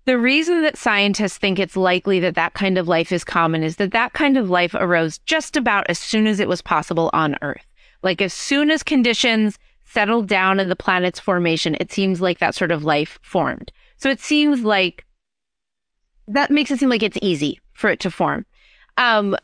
The 0.06 0.18
reason 0.18 0.64
that 0.64 0.78
scientists 0.78 1.38
think 1.38 1.60
it's 1.60 1.78
likely 1.78 2.20
that 2.20 2.36
that 2.36 2.54
kind 2.54 2.78
of 2.78 2.90
life 2.90 3.12
is 3.12 3.24
common 3.24 3.64
is 3.64 3.78
that 3.78 3.92
that 3.92 4.14
kind 4.14 4.38
of 4.38 4.50
life 4.50 4.74
arose 4.74 5.20
just 5.20 5.56
about 5.56 5.86
as 5.90 5.98
soon 5.98 6.28
as 6.28 6.42
it 6.42 6.50
was 6.50 6.62
possible 6.62 7.10
on 7.14 7.38
Earth. 7.42 7.66
Like 8.02 8.22
as 8.22 8.34
soon 8.34 8.70
as 8.70 8.84
conditions 8.84 9.58
settled 9.86 10.28
down 10.28 10.60
in 10.60 10.68
the 10.68 10.76
planet's 10.76 11.20
formation, 11.20 11.78
it 11.80 11.92
seems 11.92 12.20
like 12.20 12.40
that 12.40 12.56
sort 12.56 12.72
of 12.72 12.84
life 12.84 13.18
formed. 13.22 13.72
So 13.96 14.10
it 14.10 14.20
seems 14.20 14.64
like 14.64 15.06
that 16.28 16.52
makes 16.52 16.72
it 16.72 16.80
seem 16.80 16.90
like 16.90 17.04
it's 17.04 17.18
easy 17.22 17.62
for 17.72 17.90
it 17.90 18.02
to 18.02 18.12
form. 18.12 18.46
Um, 18.98 19.38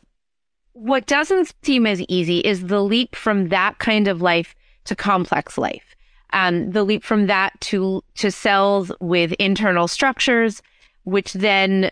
what 0.72 1.06
doesn't 1.06 1.54
seem 1.62 1.86
as 1.86 2.02
easy 2.02 2.38
is 2.40 2.66
the 2.66 2.82
leap 2.82 3.16
from 3.16 3.48
that 3.48 3.78
kind 3.78 4.08
of 4.08 4.20
life 4.20 4.54
to 4.84 4.94
complex 4.94 5.56
life. 5.56 5.94
Um, 6.32 6.70
the 6.70 6.84
leap 6.84 7.04
from 7.04 7.26
that 7.26 7.60
to 7.62 8.02
to 8.16 8.30
cells 8.30 8.92
with 9.00 9.32
internal 9.32 9.88
structures, 9.88 10.62
which 11.04 11.32
then, 11.32 11.90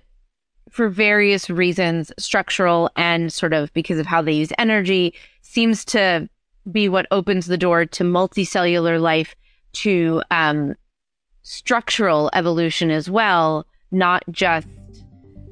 for 0.71 0.89
various 0.89 1.51
reasons, 1.51 2.13
structural 2.19 2.91
and 2.97 3.33
sort 3.33 3.53
of 3.53 3.73
because 3.73 3.99
of 3.99 4.07
how 4.07 4.23
they 4.23 4.33
use 4.33 4.53
energy, 4.59 5.15
seems 5.43 5.85
to 5.87 6.29
be 6.71 6.89
what 6.89 7.07
opens 7.11 7.47
the 7.47 7.59
door 7.59 7.85
to 7.87 8.05
multicellular 8.05 9.01
life, 9.01 9.35
to 9.73 10.23
um, 10.31 10.75
structural 11.43 12.31
evolution 12.35 12.91
as 12.91 13.09
well, 13.09 13.67
not 13.91 14.23
just 14.31 14.69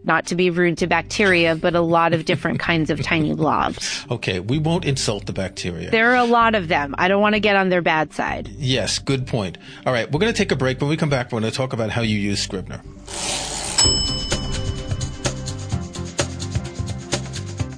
not 0.07 0.27
to 0.27 0.35
be 0.35 0.51
rude 0.51 0.79
to 0.79 0.87
bacteria, 0.87 1.57
but 1.57 1.75
a 1.75 1.81
lot 1.81 2.13
of 2.13 2.25
different 2.25 2.61
kinds 2.69 2.91
of 2.91 3.03
tiny 3.03 3.35
blobs. 3.35 4.07
Okay, 4.11 4.41
we 4.41 4.59
won't 4.59 4.85
insult 4.85 5.27
the 5.27 5.33
bacteria. 5.33 5.91
There 5.91 6.13
are 6.13 6.17
a 6.17 6.25
lot 6.25 6.55
of 6.55 6.69
them. 6.69 6.95
I 6.99 7.09
don't 7.09 7.21
want 7.21 7.35
to 7.35 7.41
get 7.41 7.57
on 7.57 7.69
their 7.69 7.83
bad 7.83 8.13
side. 8.13 8.49
Yes, 8.57 8.99
good 8.99 9.27
point. 9.27 9.59
All 9.85 9.93
right, 9.93 10.11
we're 10.11 10.21
going 10.21 10.33
to 10.33 10.39
take 10.39 10.53
a 10.53 10.57
break. 10.57 10.81
When 10.81 10.91
we 10.91 10.97
come 10.97 11.11
back, 11.11 11.33
we're 11.33 11.41
going 11.41 11.51
to 11.51 11.57
talk 11.57 11.73
about 11.73 11.91
how 11.91 12.03
you 12.03 12.19
use 12.19 12.41
Scrivener. 12.41 12.83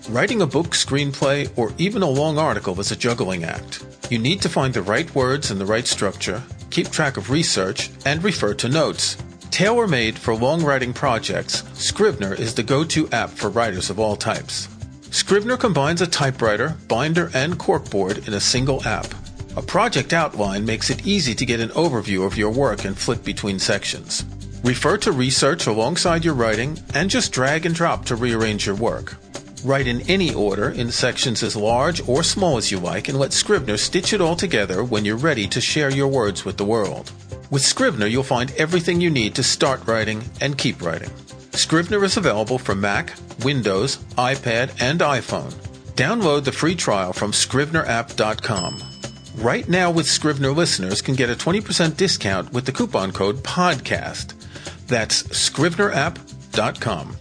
Writing 0.09 0.41
a 0.41 0.47
book, 0.47 0.69
screenplay, 0.69 1.51
or 1.57 1.71
even 1.77 2.01
a 2.01 2.09
long 2.09 2.39
article 2.39 2.81
is 2.81 2.91
a 2.91 2.97
juggling 2.97 3.45
act. 3.45 3.85
You 4.11 4.19
need 4.19 4.41
to 4.41 4.49
find 4.49 4.73
the 4.73 4.81
right 4.81 5.15
words 5.15 5.51
and 5.51 5.61
the 5.61 5.67
right 5.67 5.87
structure, 5.87 6.43
keep 6.71 6.89
track 6.89 7.19
of 7.19 7.29
research, 7.29 7.91
and 8.07 8.25
refer 8.25 8.55
to 8.55 8.71
notes. 8.71 9.19
Tailor 9.51 9.89
made 9.89 10.19
for 10.19 10.35
long 10.35 10.63
writing 10.63 10.93
projects, 10.93 11.65
Scrivener 11.75 12.35
is 12.35 12.55
the 12.55 12.63
go 12.63 12.85
to 12.85 13.09
app 13.11 13.31
for 13.31 13.51
writers 13.51 13.91
of 13.91 13.99
all 13.99 14.15
types. 14.15 14.69
Scrivener 15.11 15.57
combines 15.57 16.01
a 16.01 16.07
typewriter, 16.07 16.77
binder, 16.87 17.31
and 17.35 17.59
corkboard 17.59 18.29
in 18.29 18.35
a 18.35 18.41
single 18.41 18.85
app. 18.87 19.07
A 19.57 19.63
project 19.63 20.13
outline 20.13 20.65
makes 20.65 20.91
it 20.91 21.07
easy 21.07 21.35
to 21.35 21.47
get 21.47 21.61
an 21.61 21.71
overview 21.71 22.25
of 22.25 22.37
your 22.37 22.51
work 22.51 22.85
and 22.85 22.97
flip 22.97 23.25
between 23.25 23.59
sections. 23.59 24.25
Refer 24.63 24.99
to 24.99 25.13
research 25.13 25.67
alongside 25.67 26.25
your 26.25 26.35
writing 26.35 26.79
and 26.95 27.11
just 27.11 27.33
drag 27.33 27.65
and 27.65 27.75
drop 27.75 28.05
to 28.05 28.17
rearrange 28.17 28.67
your 28.67 28.77
work. 28.77 29.17
Write 29.65 29.89
in 29.89 30.03
any 30.03 30.33
order 30.33 30.69
in 30.71 30.93
sections 30.93 31.43
as 31.43 31.57
large 31.57 32.07
or 32.07 32.23
small 32.23 32.59
as 32.59 32.71
you 32.71 32.79
like 32.79 33.09
and 33.09 33.19
let 33.19 33.33
Scrivener 33.33 33.77
stitch 33.77 34.13
it 34.13 34.21
all 34.21 34.37
together 34.37 34.85
when 34.85 35.05
you're 35.05 35.17
ready 35.17 35.49
to 35.49 35.61
share 35.61 35.91
your 35.91 36.09
words 36.09 36.45
with 36.45 36.59
the 36.59 36.65
world. 36.65 37.11
With 37.51 37.63
Scrivener, 37.63 38.07
you'll 38.07 38.25
find 38.25 38.51
everything 38.53 39.01
you 39.01 39.11
need 39.11 39.35
to 39.37 39.43
start 39.43 39.87
writing 39.87 40.23
and 40.41 40.59
keep 40.59 40.83
writing. 40.83 41.11
Scrivener 41.53 42.05
is 42.05 42.19
available 42.19 42.59
for 42.59 42.75
Mac, 42.75 43.15
Windows, 43.43 43.97
iPad, 44.17 44.71
and 44.81 45.01
iPhone. 45.01 45.53
Download 45.95 46.45
the 46.45 46.53
free 46.53 46.75
trial 46.75 47.15
from 47.15 47.33
scrivenerapp.com. 47.33 48.83
Right 49.37 49.69
now, 49.69 49.91
with 49.91 50.07
Scrivener 50.07 50.53
listeners 50.53 51.01
can 51.01 51.15
get 51.15 51.31
a 51.31 51.35
20% 51.35 51.97
discount 51.97 52.53
with 52.53 52.67
the 52.67 52.73
coupon 52.73 53.13
code 53.13 53.37
PODCAST. 53.39 54.35
That's 54.87 55.23
scrivenerapp.com. 55.23 57.17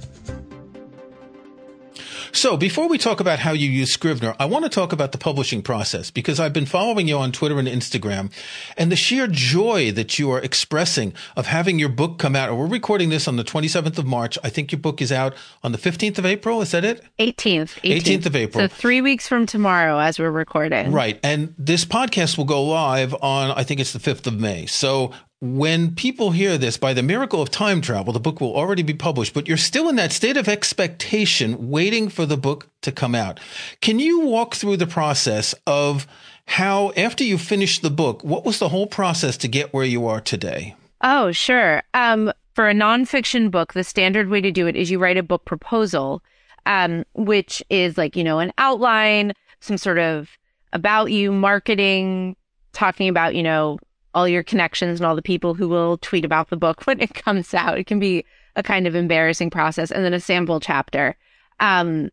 So, 2.37 2.55
before 2.55 2.87
we 2.87 2.99
talk 2.99 3.19
about 3.19 3.39
how 3.39 3.51
you 3.53 3.67
use 3.67 3.91
Scrivener, 3.91 4.35
I 4.39 4.45
want 4.45 4.63
to 4.63 4.69
talk 4.69 4.93
about 4.93 5.11
the 5.11 5.17
publishing 5.17 5.63
process 5.63 6.11
because 6.11 6.39
I've 6.39 6.53
been 6.53 6.67
following 6.67 7.07
you 7.07 7.17
on 7.17 7.31
Twitter 7.31 7.57
and 7.57 7.67
Instagram 7.67 8.31
and 8.77 8.91
the 8.91 8.95
sheer 8.95 9.25
joy 9.25 9.91
that 9.93 10.19
you 10.19 10.29
are 10.29 10.39
expressing 10.39 11.15
of 11.35 11.47
having 11.47 11.79
your 11.79 11.89
book 11.89 12.19
come 12.19 12.35
out. 12.35 12.55
We're 12.55 12.67
recording 12.67 13.09
this 13.09 13.27
on 13.27 13.37
the 13.37 13.43
27th 13.43 13.97
of 13.97 14.05
March. 14.05 14.37
I 14.43 14.49
think 14.49 14.71
your 14.71 14.77
book 14.77 15.01
is 15.01 15.11
out 15.11 15.33
on 15.63 15.71
the 15.71 15.79
15th 15.79 16.19
of 16.19 16.27
April. 16.27 16.61
Is 16.61 16.69
that 16.71 16.85
it? 16.85 17.03
18th. 17.17 17.81
18th, 17.81 18.01
18th 18.03 18.25
of 18.27 18.35
April. 18.35 18.63
So, 18.63 18.67
three 18.67 19.01
weeks 19.01 19.27
from 19.27 19.47
tomorrow 19.47 19.97
as 19.97 20.19
we're 20.19 20.29
recording. 20.29 20.91
Right. 20.91 21.19
And 21.23 21.55
this 21.57 21.85
podcast 21.85 22.37
will 22.37 22.45
go 22.45 22.63
live 22.63 23.15
on, 23.15 23.49
I 23.57 23.63
think 23.63 23.79
it's 23.79 23.93
the 23.93 23.99
5th 23.99 24.27
of 24.27 24.39
May. 24.39 24.67
So, 24.67 25.11
when 25.39 25.93
people 25.93 26.31
hear 26.31 26.57
this, 26.57 26.77
by 26.77 26.93
the 26.93 27.03
miracle 27.03 27.41
of 27.41 27.51
time 27.51 27.79
travel, 27.79 28.11
the 28.11 28.19
book 28.19 28.41
will 28.41 28.55
already 28.55 28.81
be 28.81 28.93
published, 28.93 29.33
but 29.33 29.47
you're 29.47 29.57
still 29.57 29.87
in 29.87 29.95
that 29.97 30.11
state 30.11 30.35
of 30.35 30.47
expectation, 30.47 31.69
waiting 31.69 32.09
for 32.09 32.25
the 32.25 32.37
book 32.37 32.69
to 32.81 32.91
come 32.91 33.13
out. 33.13 33.39
Can 33.81 33.99
you 33.99 34.21
walk 34.21 34.55
through 34.55 34.77
the 34.77 34.87
process 34.87 35.53
of 35.67 36.07
how, 36.47 36.91
after 36.97 37.23
you 37.23 37.37
finished 37.37 37.81
the 37.81 37.91
book, 37.91 38.23
what 38.23 38.45
was 38.45 38.57
the 38.57 38.69
whole 38.69 38.87
process 38.87 39.37
to 39.37 39.47
get 39.47 39.73
where 39.73 39.85
you 39.85 40.07
are 40.07 40.21
today? 40.21 40.75
Oh, 41.01 41.31
sure. 41.31 41.83
Um, 41.93 42.31
for 42.55 42.67
a 42.67 42.73
nonfiction 42.73 43.51
book, 43.51 43.73
the 43.73 43.83
standard 43.83 44.29
way 44.29 44.41
to 44.41 44.51
do 44.51 44.65
it 44.65 44.75
is 44.75 44.89
you 44.89 44.97
write 44.97 45.17
a 45.17 45.23
book 45.23 45.45
proposal, 45.45 46.23
um, 46.65 47.03
which 47.13 47.61
is 47.69 47.97
like, 47.97 48.15
you 48.15 48.23
know, 48.23 48.39
an 48.39 48.51
outline, 48.57 49.33
some 49.59 49.77
sort 49.77 49.99
of 49.99 50.29
about 50.73 51.11
you, 51.11 51.31
marketing, 51.31 52.35
talking 52.73 53.09
about, 53.09 53.35
you 53.35 53.43
know, 53.43 53.77
all 54.17 54.27
your 54.27 54.41
connections 54.41 54.99
and 54.99 55.05
all 55.05 55.15
the 55.15 55.21
people 55.21 55.53
who 55.53 55.69
will 55.69 55.99
tweet 55.99 56.25
about 56.25 56.49
the 56.49 56.57
book 56.57 56.81
when 56.87 56.99
it 56.99 57.13
comes 57.13 57.53
out. 57.53 57.77
It 57.77 57.85
can 57.85 57.99
be 57.99 58.25
a 58.55 58.63
kind 58.63 58.87
of 58.87 58.95
embarrassing 58.95 59.51
process. 59.51 59.91
And 59.91 60.03
then 60.03 60.13
a 60.13 60.19
sample 60.19 60.59
chapter. 60.59 61.15
Um, 61.59 62.09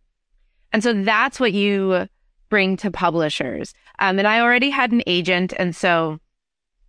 and 0.73 0.83
so 0.83 0.93
that's 1.03 1.41
what 1.41 1.55
you 1.55 2.07
bring 2.51 2.77
to 2.77 2.91
publishers. 2.91 3.73
Um, 4.01 4.19
and 4.19 4.29
I 4.29 4.41
already 4.41 4.69
had 4.69 4.93
an 4.93 5.03
agent. 5.07 5.55
And 5.59 5.75
so, 5.75 6.21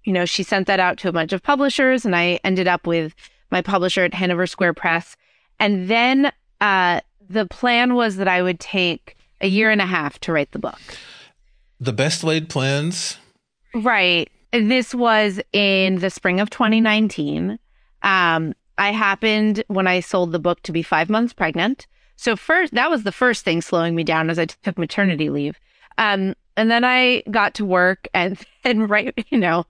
you 0.04 0.12
know, 0.12 0.26
she 0.26 0.44
sent 0.44 0.68
that 0.68 0.82
out 0.82 0.98
to 1.00 1.08
a 1.08 1.14
bunch 1.14 1.32
of 1.32 1.42
publishers 1.42 2.06
and 2.06 2.14
I 2.16 2.42
ended 2.44 2.68
up 2.68 2.86
with 2.86 3.16
my 3.52 3.62
publisher 3.62 4.04
at 4.04 4.14
Hanover 4.14 4.48
Square 4.48 4.74
Press. 4.74 5.16
And 5.60 5.88
then, 5.88 6.32
uh, 6.60 7.00
the 7.30 7.46
plan 7.46 7.96
was 7.96 8.18
that 8.18 8.28
I 8.28 8.42
would 8.42 8.60
take 8.60 9.16
a 9.40 9.48
year 9.48 9.72
and 9.72 9.82
a 9.82 9.86
half 9.86 10.20
to 10.20 10.34
write 10.34 10.52
the 10.52 10.60
book. 10.60 10.80
The 11.80 11.94
best 11.94 12.24
laid 12.24 12.50
plans. 12.50 13.18
Right. 13.74 14.30
This 14.64 14.96
was 14.96 15.42
in 15.52 16.00
the 16.00 16.10
spring 16.10 16.40
of 16.40 16.50
2019. 16.50 17.60
Um, 18.04 18.54
I 18.78 18.92
happened 18.92 19.64
when 19.68 19.86
I 19.86 20.00
sold 20.00 20.32
the 20.32 20.40
book 20.40 20.62
to 20.64 20.72
be 20.72 20.82
five 20.82 21.10
months 21.10 21.34
pregnant. 21.34 21.88
So 22.16 22.38
first, 22.38 22.74
that 22.74 22.90
was 22.90 23.04
the 23.04 23.12
first 23.12 23.44
thing 23.44 23.62
slowing 23.62 23.96
me 23.96 24.06
down 24.06 24.30
as 24.30 24.40
I 24.40 24.46
took 24.46 24.78
maternity 24.78 25.30
leave. 25.30 25.60
Um, 25.98 26.36
and 26.56 26.72
then 26.72 26.86
I 26.86 27.24
got 27.30 27.54
to 27.56 27.66
work 27.66 28.08
and 28.14 28.40
and 28.64 28.90
right, 28.90 29.14
you 29.30 29.38
know, 29.38 29.66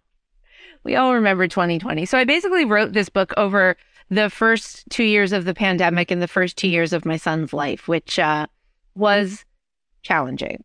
we 0.83 0.95
all 0.95 1.15
remember 1.15 1.47
2020. 1.47 2.05
So 2.05 2.17
I 2.17 2.23
basically 2.23 2.65
wrote 2.65 2.93
this 2.93 3.09
book 3.09 3.33
over 3.37 3.77
the 4.11 4.29
first 4.29 4.87
two 4.91 5.03
years 5.03 5.31
of 5.31 5.45
the 5.45 5.55
pandemic 5.55 6.11
and 6.11 6.21
the 6.21 6.27
first 6.27 6.57
two 6.57 6.67
years 6.67 6.93
of 6.93 7.05
my 7.05 7.17
son's 7.17 7.53
life, 7.53 7.87
which 7.87 8.19
uh, 8.19 8.45
was 8.93 9.45
challenging. 10.03 10.63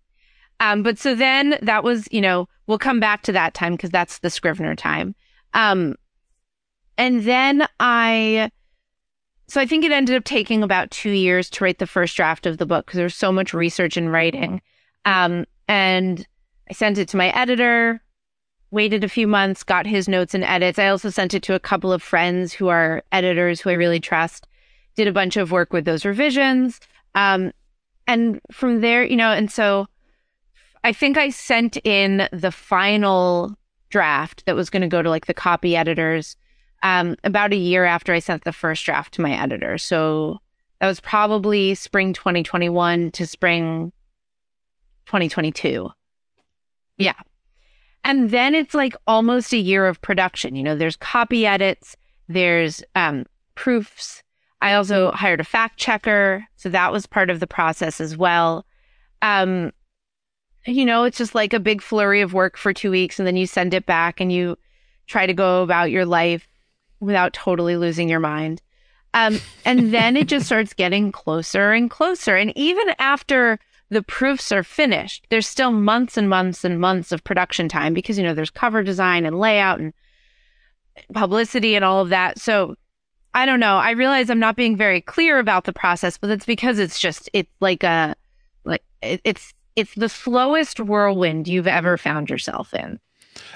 Um, 0.60 0.82
but 0.82 0.98
so 0.98 1.14
then 1.14 1.58
that 1.62 1.82
was, 1.82 2.06
you 2.12 2.20
know, 2.20 2.46
we'll 2.66 2.78
come 2.78 3.00
back 3.00 3.22
to 3.22 3.32
that 3.32 3.54
time 3.54 3.72
because 3.72 3.90
that's 3.90 4.18
the 4.18 4.30
Scrivener 4.30 4.76
time. 4.76 5.14
Um, 5.54 5.96
and 6.98 7.24
then 7.24 7.66
I, 7.80 8.50
so 9.48 9.60
I 9.60 9.66
think 9.66 9.84
it 9.84 9.90
ended 9.90 10.16
up 10.16 10.24
taking 10.24 10.62
about 10.62 10.90
two 10.90 11.10
years 11.10 11.48
to 11.50 11.64
write 11.64 11.78
the 11.78 11.86
first 11.86 12.14
draft 12.14 12.46
of 12.46 12.58
the 12.58 12.66
book 12.66 12.86
because 12.86 12.98
there's 12.98 13.16
so 13.16 13.32
much 13.32 13.54
research 13.54 13.96
and 13.96 14.12
writing. 14.12 14.60
Um, 15.06 15.46
and 15.66 16.26
I 16.68 16.74
sent 16.74 16.98
it 16.98 17.08
to 17.08 17.16
my 17.16 17.30
editor, 17.30 18.02
waited 18.70 19.02
a 19.02 19.08
few 19.08 19.26
months, 19.26 19.64
got 19.64 19.86
his 19.86 20.08
notes 20.08 20.34
and 20.34 20.44
edits. 20.44 20.78
I 20.78 20.88
also 20.88 21.08
sent 21.08 21.32
it 21.32 21.42
to 21.44 21.54
a 21.54 21.60
couple 21.60 21.92
of 21.92 22.02
friends 22.02 22.52
who 22.52 22.68
are 22.68 23.02
editors 23.12 23.60
who 23.60 23.70
I 23.70 23.74
really 23.74 23.98
trust, 23.98 24.46
did 24.94 25.08
a 25.08 25.12
bunch 25.12 25.36
of 25.38 25.50
work 25.50 25.72
with 25.72 25.86
those 25.86 26.04
revisions. 26.04 26.80
Um, 27.14 27.52
and 28.06 28.40
from 28.52 28.82
there, 28.82 29.04
you 29.04 29.16
know, 29.16 29.32
and 29.32 29.50
so 29.50 29.88
I 30.82 30.92
think 30.92 31.16
I 31.18 31.30
sent 31.30 31.76
in 31.84 32.28
the 32.32 32.52
final 32.52 33.56
draft 33.90 34.46
that 34.46 34.56
was 34.56 34.70
going 34.70 34.82
to 34.82 34.88
go 34.88 35.02
to 35.02 35.10
like 35.10 35.26
the 35.26 35.34
copy 35.34 35.76
editors 35.76 36.36
um, 36.82 37.16
about 37.24 37.52
a 37.52 37.56
year 37.56 37.84
after 37.84 38.14
I 38.14 38.20
sent 38.20 38.44
the 38.44 38.52
first 38.52 38.84
draft 38.84 39.14
to 39.14 39.20
my 39.20 39.32
editor. 39.32 39.76
So 39.76 40.38
that 40.80 40.86
was 40.86 41.00
probably 41.00 41.74
spring 41.74 42.12
2021 42.12 43.10
to 43.12 43.26
spring 43.26 43.92
2022. 45.06 45.90
Yeah. 46.96 47.14
And 48.02 48.30
then 48.30 48.54
it's 48.54 48.74
like 48.74 48.94
almost 49.06 49.52
a 49.52 49.58
year 49.58 49.86
of 49.86 50.00
production. 50.00 50.56
You 50.56 50.62
know, 50.62 50.76
there's 50.76 50.96
copy 50.96 51.46
edits, 51.46 51.96
there's 52.28 52.82
um, 52.94 53.26
proofs. 53.54 54.22
I 54.62 54.74
also 54.74 55.10
hired 55.10 55.40
a 55.40 55.44
fact 55.44 55.78
checker. 55.78 56.46
So 56.56 56.68
that 56.70 56.92
was 56.92 57.06
part 57.06 57.28
of 57.28 57.40
the 57.40 57.46
process 57.46 58.00
as 58.00 58.16
well. 58.16 58.64
Um, 59.20 59.72
you 60.66 60.84
know, 60.84 61.04
it's 61.04 61.18
just 61.18 61.34
like 61.34 61.52
a 61.52 61.60
big 61.60 61.82
flurry 61.82 62.20
of 62.20 62.34
work 62.34 62.56
for 62.56 62.72
two 62.72 62.90
weeks 62.90 63.18
and 63.18 63.26
then 63.26 63.36
you 63.36 63.46
send 63.46 63.74
it 63.74 63.86
back 63.86 64.20
and 64.20 64.32
you 64.32 64.56
try 65.06 65.26
to 65.26 65.34
go 65.34 65.62
about 65.62 65.90
your 65.90 66.04
life 66.04 66.46
without 67.00 67.32
totally 67.32 67.76
losing 67.76 68.08
your 68.08 68.20
mind. 68.20 68.62
Um, 69.14 69.40
and 69.64 69.92
then 69.94 70.16
it 70.16 70.28
just 70.28 70.46
starts 70.46 70.74
getting 70.74 71.12
closer 71.12 71.72
and 71.72 71.90
closer. 71.90 72.36
And 72.36 72.52
even 72.56 72.94
after 72.98 73.58
the 73.88 74.02
proofs 74.02 74.52
are 74.52 74.62
finished, 74.62 75.26
there's 75.30 75.46
still 75.46 75.72
months 75.72 76.16
and 76.16 76.28
months 76.28 76.64
and 76.64 76.78
months 76.78 77.10
of 77.10 77.24
production 77.24 77.68
time 77.68 77.94
because, 77.94 78.18
you 78.18 78.24
know, 78.24 78.34
there's 78.34 78.50
cover 78.50 78.82
design 78.82 79.26
and 79.26 79.38
layout 79.38 79.80
and 79.80 79.92
publicity 81.12 81.74
and 81.74 81.84
all 81.84 82.00
of 82.00 82.10
that. 82.10 82.38
So 82.38 82.76
I 83.34 83.46
don't 83.46 83.60
know. 83.60 83.76
I 83.76 83.92
realize 83.92 84.28
I'm 84.28 84.38
not 84.38 84.56
being 84.56 84.76
very 84.76 85.00
clear 85.00 85.38
about 85.38 85.64
the 85.64 85.72
process, 85.72 86.18
but 86.18 86.30
it's 86.30 86.46
because 86.46 86.78
it's 86.78 87.00
just, 87.00 87.30
it's 87.32 87.50
like 87.60 87.82
a, 87.82 88.14
like, 88.64 88.84
it, 89.02 89.20
it's, 89.24 89.54
it's 89.80 89.94
the 89.94 90.08
slowest 90.08 90.78
whirlwind 90.78 91.48
you've 91.48 91.66
ever 91.66 91.96
found 91.96 92.30
yourself 92.30 92.72
in. 92.72 93.00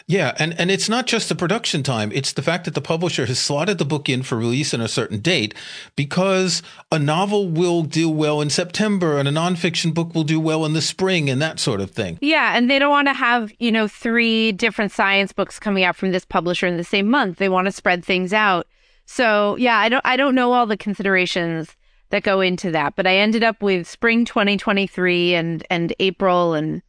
Yeah, 0.06 0.34
and, 0.38 0.58
and 0.58 0.70
it's 0.70 0.88
not 0.88 1.06
just 1.06 1.28
the 1.28 1.34
production 1.34 1.82
time, 1.82 2.12
it's 2.12 2.32
the 2.32 2.42
fact 2.42 2.64
that 2.64 2.74
the 2.74 2.80
publisher 2.80 3.26
has 3.26 3.38
slotted 3.38 3.78
the 3.78 3.84
book 3.84 4.08
in 4.08 4.22
for 4.22 4.36
release 4.36 4.74
in 4.74 4.80
a 4.80 4.88
certain 4.88 5.20
date 5.20 5.54
because 5.96 6.62
a 6.92 6.98
novel 6.98 7.48
will 7.48 7.82
do 7.82 8.08
well 8.10 8.40
in 8.40 8.50
September 8.50 9.18
and 9.18 9.28
a 9.28 9.32
nonfiction 9.32 9.94
book 9.94 10.14
will 10.14 10.24
do 10.24 10.38
well 10.38 10.64
in 10.64 10.74
the 10.74 10.82
spring 10.82 11.30
and 11.30 11.40
that 11.40 11.58
sort 11.58 11.80
of 11.80 11.90
thing. 11.90 12.18
Yeah, 12.20 12.56
and 12.56 12.70
they 12.70 12.78
don't 12.78 12.90
want 12.90 13.08
to 13.08 13.14
have, 13.14 13.52
you 13.58 13.72
know, 13.72 13.88
three 13.88 14.52
different 14.52 14.92
science 14.92 15.32
books 15.32 15.58
coming 15.58 15.84
out 15.84 15.96
from 15.96 16.12
this 16.12 16.24
publisher 16.24 16.66
in 16.66 16.76
the 16.76 16.84
same 16.84 17.08
month. 17.08 17.38
They 17.38 17.48
want 17.48 17.66
to 17.66 17.72
spread 17.72 18.04
things 18.04 18.32
out. 18.32 18.66
So, 19.06 19.56
yeah, 19.56 19.78
I 19.78 19.88
don't 19.88 20.04
I 20.04 20.16
don't 20.16 20.34
know 20.34 20.52
all 20.52 20.66
the 20.66 20.76
considerations 20.76 21.76
that 22.14 22.22
go 22.22 22.40
into 22.40 22.70
that, 22.70 22.96
but 22.96 23.06
I 23.06 23.16
ended 23.16 23.44
up 23.44 23.62
with 23.62 23.86
spring 23.86 24.24
2023 24.24 25.34
and 25.34 25.66
and 25.68 25.94
April 26.00 26.54
and 26.54 26.82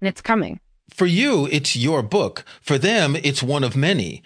and 0.00 0.08
it's 0.08 0.20
coming 0.20 0.60
for 0.94 1.06
you, 1.06 1.48
it's 1.50 1.74
your 1.76 2.02
book. 2.02 2.44
For 2.62 2.78
them, 2.78 3.16
it's 3.16 3.42
one 3.42 3.64
of 3.64 3.76
many. 3.76 4.22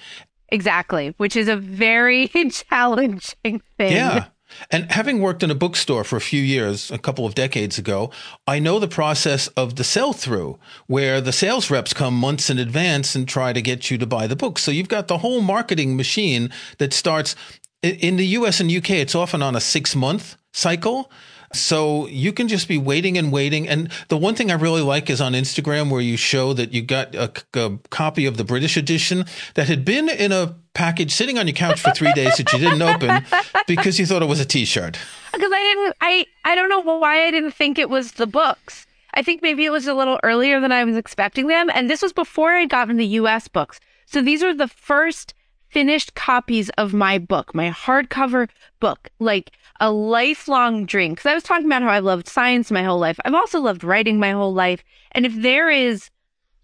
Exactly, 0.50 1.14
which 1.16 1.34
is 1.34 1.48
a 1.48 1.56
very 1.56 2.28
challenging 2.50 3.62
thing. 3.76 3.92
Yeah. 3.92 4.26
And 4.70 4.90
having 4.90 5.20
worked 5.20 5.42
in 5.42 5.50
a 5.50 5.54
bookstore 5.54 6.04
for 6.04 6.16
a 6.16 6.22
few 6.22 6.40
years, 6.40 6.90
a 6.90 6.96
couple 6.96 7.26
of 7.26 7.34
decades 7.34 7.76
ago, 7.76 8.10
I 8.46 8.58
know 8.58 8.78
the 8.78 8.88
process 8.88 9.48
of 9.48 9.76
the 9.76 9.84
sell 9.84 10.14
through, 10.14 10.58
where 10.86 11.20
the 11.20 11.32
sales 11.32 11.70
reps 11.70 11.92
come 11.92 12.14
months 12.14 12.48
in 12.48 12.58
advance 12.58 13.14
and 13.14 13.28
try 13.28 13.52
to 13.52 13.60
get 13.60 13.90
you 13.90 13.98
to 13.98 14.06
buy 14.06 14.26
the 14.26 14.36
book. 14.36 14.58
So 14.58 14.70
you've 14.70 14.88
got 14.88 15.06
the 15.06 15.18
whole 15.18 15.42
marketing 15.42 15.96
machine 15.96 16.50
that 16.78 16.94
starts 16.94 17.36
in 17.82 18.16
the 18.16 18.26
US 18.26 18.60
and 18.60 18.70
UK, 18.70 18.90
it's 18.90 19.14
often 19.14 19.42
on 19.42 19.54
a 19.54 19.60
six 19.60 19.94
month 19.94 20.36
cycle. 20.52 21.10
So 21.54 22.06
you 22.08 22.32
can 22.34 22.46
just 22.46 22.68
be 22.68 22.76
waiting 22.76 23.16
and 23.16 23.32
waiting. 23.32 23.66
And 23.66 23.90
the 24.08 24.18
one 24.18 24.34
thing 24.34 24.50
I 24.50 24.54
really 24.54 24.82
like 24.82 25.08
is 25.08 25.20
on 25.20 25.32
Instagram 25.32 25.90
where 25.90 26.00
you 26.00 26.18
show 26.18 26.52
that 26.52 26.72
you 26.72 26.82
got 26.82 27.14
a, 27.14 27.32
a 27.54 27.78
copy 27.88 28.26
of 28.26 28.36
the 28.36 28.44
British 28.44 28.76
edition 28.76 29.24
that 29.54 29.66
had 29.66 29.82
been 29.82 30.10
in 30.10 30.30
a 30.30 30.56
package 30.74 31.10
sitting 31.10 31.38
on 31.38 31.46
your 31.46 31.54
couch 31.54 31.80
for 31.80 31.90
three 31.92 32.12
days 32.12 32.36
that 32.36 32.52
you 32.52 32.58
didn't 32.58 32.82
open 32.82 33.24
because 33.66 33.98
you 33.98 34.04
thought 34.04 34.20
it 34.20 34.28
was 34.28 34.40
a 34.40 34.44
T-shirt. 34.44 34.98
Because 35.32 35.50
I 35.52 35.74
didn't, 35.74 35.96
I, 36.02 36.26
I 36.44 36.54
don't 36.54 36.68
know 36.68 36.80
why 36.80 37.26
I 37.26 37.30
didn't 37.30 37.52
think 37.52 37.78
it 37.78 37.88
was 37.88 38.12
the 38.12 38.26
books. 38.26 38.86
I 39.14 39.22
think 39.22 39.40
maybe 39.40 39.64
it 39.64 39.70
was 39.70 39.86
a 39.86 39.94
little 39.94 40.20
earlier 40.22 40.60
than 40.60 40.70
I 40.70 40.84
was 40.84 40.96
expecting 40.96 41.46
them. 41.46 41.70
And 41.72 41.88
this 41.88 42.02
was 42.02 42.12
before 42.12 42.50
I'd 42.50 42.68
gotten 42.68 42.98
the 42.98 43.06
US 43.06 43.48
books. 43.48 43.80
So 44.04 44.20
these 44.20 44.42
are 44.42 44.54
the 44.54 44.68
first 44.68 45.32
finished 45.68 46.14
copies 46.14 46.70
of 46.70 46.94
my 46.94 47.18
book, 47.18 47.54
my 47.54 47.70
hardcover 47.70 48.48
book. 48.80 49.08
Like 49.18 49.52
a 49.80 49.90
lifelong 49.90 50.86
dream. 50.86 51.12
Because 51.12 51.26
I 51.26 51.34
was 51.34 51.42
talking 51.42 51.66
about 51.66 51.82
how 51.82 51.88
I 51.88 52.00
loved 52.00 52.28
science 52.28 52.70
my 52.70 52.82
whole 52.82 52.98
life. 52.98 53.18
I've 53.24 53.34
also 53.34 53.60
loved 53.60 53.84
writing 53.84 54.18
my 54.18 54.32
whole 54.32 54.52
life. 54.52 54.82
And 55.12 55.24
if 55.24 55.34
there 55.36 55.70
is, 55.70 56.10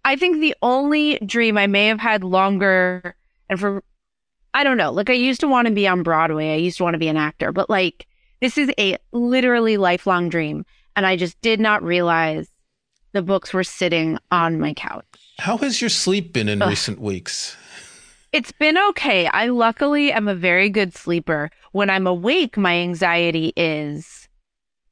I 0.05 0.17
think 0.17 0.41
the 0.41 0.55
only 0.63 1.19
dream 1.21 1.57
I 1.57 1.67
may 1.67 1.87
have 1.87 2.01
had 2.01 2.25
longer 2.25 3.15
and 3.49 3.61
for, 3.61 3.83
I 4.53 4.65
don't 4.65 4.77
know, 4.77 4.93
like 4.93 5.11
I 5.11 5.15
used 5.15 5.41
to 5.41 5.49
want 5.49 5.69
to 5.69 5.75
be 5.75 5.87
on 5.87 6.03
Broadway. 6.03 6.53
I 6.53 6.57
used 6.57 6.79
to 6.79 6.83
want 6.83 6.95
to 6.95 6.99
be 6.99 7.09
an 7.09 7.17
actor, 7.17 7.53
but 7.53 7.71
like 7.71 8.07
this 8.41 8.59
is 8.59 8.71
a 8.79 8.97
literally 9.13 9.77
lifelong 9.77 10.29
dream. 10.29 10.65
And 10.97 11.07
I 11.07 11.17
just 11.17 11.41
did 11.41 11.61
not 11.61 11.83
realize 11.83 12.49
the 13.13 13.23
books 13.23 13.53
were 13.53 13.65
sitting 13.65 14.19
on 14.31 14.61
my 14.61 14.75
couch. 14.75 15.05
How 15.39 15.57
has 15.59 15.81
your 15.81 15.91
sleep 15.91 16.33
been 16.33 16.49
in 16.49 16.63
Ugh. 16.63 16.69
recent 16.69 17.01
weeks? 17.01 17.57
It's 18.35 18.51
been 18.51 18.77
okay. 18.77 19.29
I 19.29 19.47
luckily 19.47 20.11
am 20.11 20.27
a 20.27 20.35
very 20.35 20.69
good 20.69 20.93
sleeper. 20.93 21.53
When 21.71 21.89
I'm 21.89 22.05
awake, 22.05 22.57
my 22.57 22.75
anxiety 22.75 23.53
is 23.57 24.29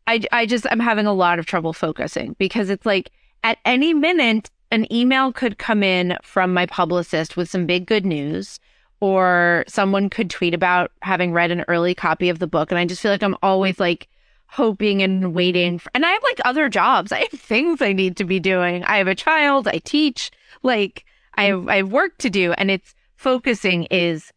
I 0.06 0.22
I 0.30 0.46
just 0.46 0.64
I'm 0.70 0.78
having 0.78 1.06
a 1.06 1.12
lot 1.12 1.40
of 1.40 1.46
trouble 1.46 1.72
focusing 1.72 2.36
because 2.38 2.70
it's 2.70 2.86
like 2.86 3.10
at 3.42 3.58
any 3.64 3.94
minute 3.94 4.48
an 4.70 4.86
email 4.92 5.32
could 5.32 5.58
come 5.58 5.82
in 5.82 6.16
from 6.22 6.54
my 6.54 6.66
publicist 6.66 7.36
with 7.36 7.50
some 7.50 7.66
big 7.66 7.84
good 7.84 8.06
news 8.06 8.60
or 9.00 9.64
someone 9.66 10.08
could 10.08 10.30
tweet 10.30 10.54
about 10.54 10.92
having 11.02 11.32
read 11.32 11.50
an 11.50 11.64
early 11.66 11.96
copy 11.96 12.28
of 12.28 12.38
the 12.38 12.46
book 12.46 12.70
and 12.70 12.78
I 12.78 12.84
just 12.84 13.02
feel 13.02 13.10
like 13.10 13.24
I'm 13.24 13.36
always 13.42 13.80
like 13.80 14.06
hoping 14.46 15.02
and 15.02 15.34
waiting 15.34 15.80
for, 15.80 15.90
and 15.94 16.06
I 16.06 16.12
have 16.12 16.22
like 16.22 16.40
other 16.44 16.68
jobs. 16.68 17.10
I 17.10 17.26
have 17.28 17.40
things 17.40 17.82
I 17.82 17.92
need 17.92 18.16
to 18.18 18.24
be 18.24 18.38
doing. 18.38 18.84
I 18.84 18.98
have 18.98 19.08
a 19.08 19.16
child, 19.16 19.66
I 19.66 19.78
teach, 19.78 20.30
like 20.62 21.04
I 21.34 21.46
have 21.46 21.66
I 21.66 21.78
have 21.78 21.90
work 21.90 22.18
to 22.18 22.30
do 22.30 22.52
and 22.52 22.70
it's 22.70 22.94
focusing 23.22 23.84
is 23.84 24.32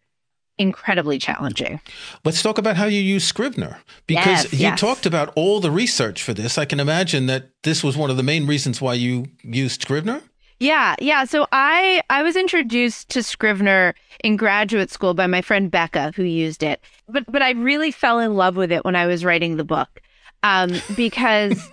incredibly 0.58 1.19
challenging. 1.19 1.82
Let's 2.24 2.41
talk 2.41 2.58
about 2.58 2.78
how 2.78 2.86
you 2.86 3.02
use 3.02 3.26
Scrivener 3.26 3.80
because 4.08 4.45
yes, 4.45 4.54
you 4.54 4.60
yes. 4.60 4.80
talked 4.80 5.06
about 5.06 5.34
all 5.36 5.60
the 5.60 5.71
research 5.71 6.24
for 6.24 6.34
this. 6.34 6.58
I 6.58 6.65
can 6.65 6.80
imagine 6.80 7.26
that 7.26 7.50
this 7.63 7.84
was 7.84 7.98
one 7.98 8.10
of 8.10 8.17
the 8.17 8.24
main 8.24 8.48
reasons 8.48 8.82
why 8.82 8.93
you 8.93 9.26
used 9.43 9.82
Scrivener. 9.82 10.21
Yeah, 10.60 10.95
yeah. 11.00 11.26
So 11.26 11.48
I 11.52 12.02
I 12.10 12.24
was 12.24 12.38
introduced 12.38 13.10
to 13.10 13.24
Scrivener 13.24 13.93
in 14.24 14.38
graduate 14.38 14.89
school 14.89 15.13
by 15.13 15.28
my 15.28 15.41
friend 15.41 15.69
Becca 15.69 16.13
who 16.15 16.24
used 16.24 16.63
it. 16.63 16.80
But 17.10 17.30
but 17.30 17.41
I 17.41 17.52
really 17.52 17.91
fell 17.91 18.19
in 18.19 18.36
love 18.36 18.56
with 18.56 18.71
it 18.71 18.86
when 18.86 18.95
I 18.95 19.06
was 19.06 19.26
writing 19.26 19.58
the 19.58 19.65
book. 19.65 20.02
Um 20.43 20.71
because 20.95 21.69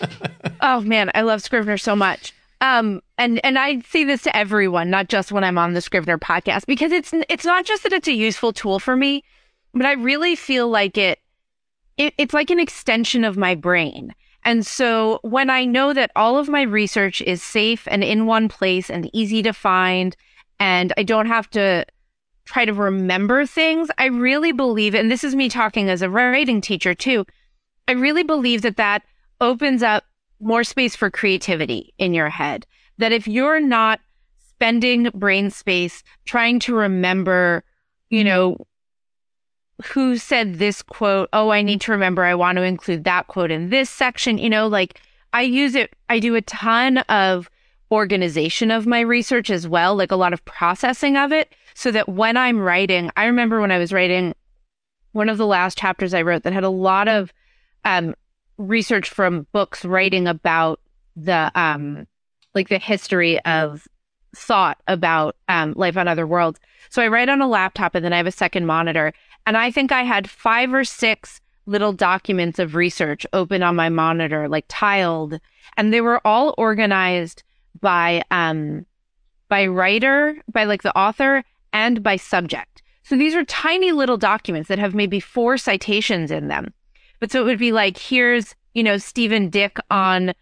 oh 0.62 0.80
man, 0.80 1.10
I 1.14 1.22
love 1.22 1.42
Scrivener 1.42 1.76
so 1.76 1.94
much. 1.94 2.32
Um, 2.62 3.02
and 3.18 3.44
and 3.44 3.58
I 3.58 3.80
say 3.80 4.04
this 4.04 4.22
to 4.22 4.34
everyone, 4.34 4.88
not 4.88 5.08
just 5.08 5.32
when 5.32 5.42
I'm 5.42 5.58
on 5.58 5.74
the 5.74 5.80
Scrivener 5.80 6.16
podcast, 6.16 6.64
because 6.66 6.92
it's 6.92 7.12
it's 7.28 7.44
not 7.44 7.64
just 7.64 7.82
that 7.82 7.92
it's 7.92 8.06
a 8.06 8.12
useful 8.12 8.52
tool 8.52 8.78
for 8.78 8.96
me, 8.96 9.24
but 9.74 9.84
I 9.84 9.92
really 9.92 10.36
feel 10.36 10.68
like 10.68 10.96
it, 10.96 11.18
it 11.96 12.14
it's 12.18 12.32
like 12.32 12.50
an 12.50 12.60
extension 12.60 13.24
of 13.24 13.36
my 13.36 13.56
brain. 13.56 14.14
And 14.44 14.64
so 14.64 15.18
when 15.22 15.50
I 15.50 15.64
know 15.64 15.92
that 15.92 16.12
all 16.14 16.38
of 16.38 16.48
my 16.48 16.62
research 16.62 17.20
is 17.22 17.42
safe 17.42 17.88
and 17.90 18.04
in 18.04 18.26
one 18.26 18.48
place 18.48 18.90
and 18.90 19.10
easy 19.12 19.42
to 19.42 19.52
find, 19.52 20.16
and 20.60 20.92
I 20.96 21.02
don't 21.02 21.26
have 21.26 21.50
to 21.50 21.84
try 22.44 22.64
to 22.64 22.72
remember 22.72 23.44
things, 23.44 23.88
I 23.98 24.06
really 24.06 24.52
believe, 24.52 24.94
and 24.94 25.10
this 25.10 25.24
is 25.24 25.34
me 25.34 25.48
talking 25.48 25.90
as 25.90 26.00
a 26.00 26.10
writing 26.10 26.60
teacher 26.60 26.94
too, 26.94 27.24
I 27.88 27.92
really 27.92 28.22
believe 28.22 28.62
that 28.62 28.76
that 28.76 29.02
opens 29.40 29.82
up 29.82 30.04
more 30.42 30.64
space 30.64 30.96
for 30.96 31.10
creativity 31.10 31.94
in 31.98 32.14
your 32.14 32.28
head. 32.28 32.66
That 32.98 33.12
if 33.12 33.26
you're 33.26 33.60
not 33.60 34.00
spending 34.36 35.10
brain 35.14 35.50
space 35.50 36.02
trying 36.24 36.60
to 36.60 36.74
remember, 36.74 37.64
you 38.10 38.24
know, 38.24 38.58
who 39.84 40.16
said 40.16 40.58
this 40.58 40.82
quote, 40.82 41.28
oh, 41.32 41.50
I 41.50 41.62
need 41.62 41.80
to 41.82 41.92
remember, 41.92 42.24
I 42.24 42.34
want 42.34 42.56
to 42.56 42.62
include 42.62 43.04
that 43.04 43.26
quote 43.26 43.50
in 43.50 43.70
this 43.70 43.90
section, 43.90 44.38
you 44.38 44.50
know, 44.50 44.68
like 44.68 45.00
I 45.32 45.42
use 45.42 45.74
it, 45.74 45.94
I 46.08 46.18
do 46.18 46.34
a 46.34 46.42
ton 46.42 46.98
of 46.98 47.50
organization 47.90 48.70
of 48.70 48.86
my 48.86 49.00
research 49.00 49.50
as 49.50 49.66
well, 49.66 49.96
like 49.96 50.12
a 50.12 50.16
lot 50.16 50.32
of 50.32 50.44
processing 50.44 51.16
of 51.16 51.32
it, 51.32 51.52
so 51.74 51.90
that 51.90 52.08
when 52.08 52.36
I'm 52.36 52.60
writing, 52.60 53.10
I 53.16 53.24
remember 53.26 53.60
when 53.60 53.72
I 53.72 53.78
was 53.78 53.92
writing 53.92 54.34
one 55.12 55.28
of 55.28 55.38
the 55.38 55.46
last 55.46 55.76
chapters 55.76 56.14
I 56.14 56.22
wrote 56.22 56.42
that 56.44 56.52
had 56.52 56.64
a 56.64 56.70
lot 56.70 57.08
of 57.08 57.32
um, 57.84 58.14
research 58.58 59.08
from 59.08 59.46
books 59.52 59.84
writing 59.84 60.26
about 60.26 60.80
the 61.16 61.50
um 61.54 62.06
like 62.54 62.68
the 62.68 62.78
history 62.78 63.42
of 63.44 63.86
thought 64.34 64.78
about 64.86 65.36
um 65.48 65.72
life 65.76 65.96
on 65.96 66.08
other 66.08 66.26
worlds. 66.26 66.60
So 66.90 67.02
I 67.02 67.08
write 67.08 67.28
on 67.28 67.40
a 67.40 67.48
laptop 67.48 67.94
and 67.94 68.04
then 68.04 68.12
I 68.12 68.18
have 68.18 68.26
a 68.26 68.32
second 68.32 68.66
monitor 68.66 69.12
and 69.46 69.56
I 69.56 69.70
think 69.70 69.92
I 69.92 70.02
had 70.02 70.28
five 70.28 70.72
or 70.72 70.84
six 70.84 71.40
little 71.66 71.92
documents 71.92 72.58
of 72.58 72.74
research 72.74 73.26
open 73.32 73.62
on 73.62 73.76
my 73.76 73.88
monitor 73.88 74.48
like 74.48 74.64
tiled 74.68 75.38
and 75.76 75.92
they 75.92 76.00
were 76.00 76.20
all 76.26 76.54
organized 76.58 77.42
by 77.80 78.22
um 78.30 78.86
by 79.52 79.66
writer, 79.66 80.34
by 80.50 80.64
like 80.64 80.82
the 80.82 80.96
author 80.96 81.44
and 81.74 82.02
by 82.02 82.16
subject. 82.16 82.82
So 83.02 83.18
these 83.18 83.34
are 83.34 83.44
tiny 83.44 83.92
little 83.92 84.16
documents 84.16 84.68
that 84.68 84.78
have 84.78 84.94
maybe 84.94 85.20
four 85.20 85.58
citations 85.58 86.30
in 86.30 86.48
them. 86.48 86.72
But 87.22 87.30
so 87.30 87.40
it 87.40 87.44
would 87.44 87.58
be 87.60 87.70
like, 87.70 87.98
here's, 87.98 88.56
you 88.74 88.82
know, 88.82 88.96
Stephen 88.98 89.48
Dick 89.48 89.78
on 89.92 90.34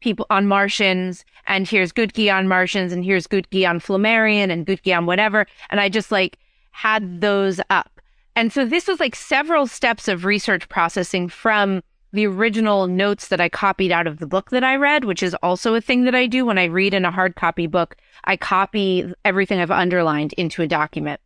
people 0.00 0.26
on 0.28 0.46
Martians, 0.46 1.24
and 1.46 1.66
here's 1.66 1.94
Guthke 1.94 2.30
on 2.30 2.46
Martians, 2.46 2.92
and 2.92 3.02
here's 3.02 3.26
Guthke 3.26 3.66
on 3.66 3.80
Flammarion, 3.80 4.50
and 4.50 4.66
Guthke 4.66 4.94
on 4.94 5.06
whatever. 5.06 5.46
And 5.70 5.80
I 5.80 5.88
just 5.88 6.12
like 6.12 6.36
had 6.72 7.22
those 7.22 7.58
up. 7.70 8.02
And 8.34 8.52
so 8.52 8.66
this 8.66 8.86
was 8.86 9.00
like 9.00 9.16
several 9.16 9.66
steps 9.66 10.08
of 10.08 10.26
research 10.26 10.68
processing 10.68 11.30
from 11.30 11.82
the 12.12 12.26
original 12.26 12.86
notes 12.86 13.28
that 13.28 13.40
I 13.40 13.48
copied 13.48 13.90
out 13.90 14.06
of 14.06 14.18
the 14.18 14.26
book 14.26 14.50
that 14.50 14.62
I 14.62 14.76
read, 14.76 15.06
which 15.06 15.22
is 15.22 15.34
also 15.36 15.74
a 15.74 15.80
thing 15.80 16.04
that 16.04 16.14
I 16.14 16.26
do 16.26 16.44
when 16.44 16.58
I 16.58 16.64
read 16.64 16.92
in 16.92 17.06
a 17.06 17.10
hard 17.10 17.36
copy 17.36 17.66
book. 17.66 17.96
I 18.24 18.36
copy 18.36 19.10
everything 19.24 19.58
I've 19.58 19.70
underlined 19.70 20.34
into 20.34 20.60
a 20.60 20.68
document. 20.68 21.18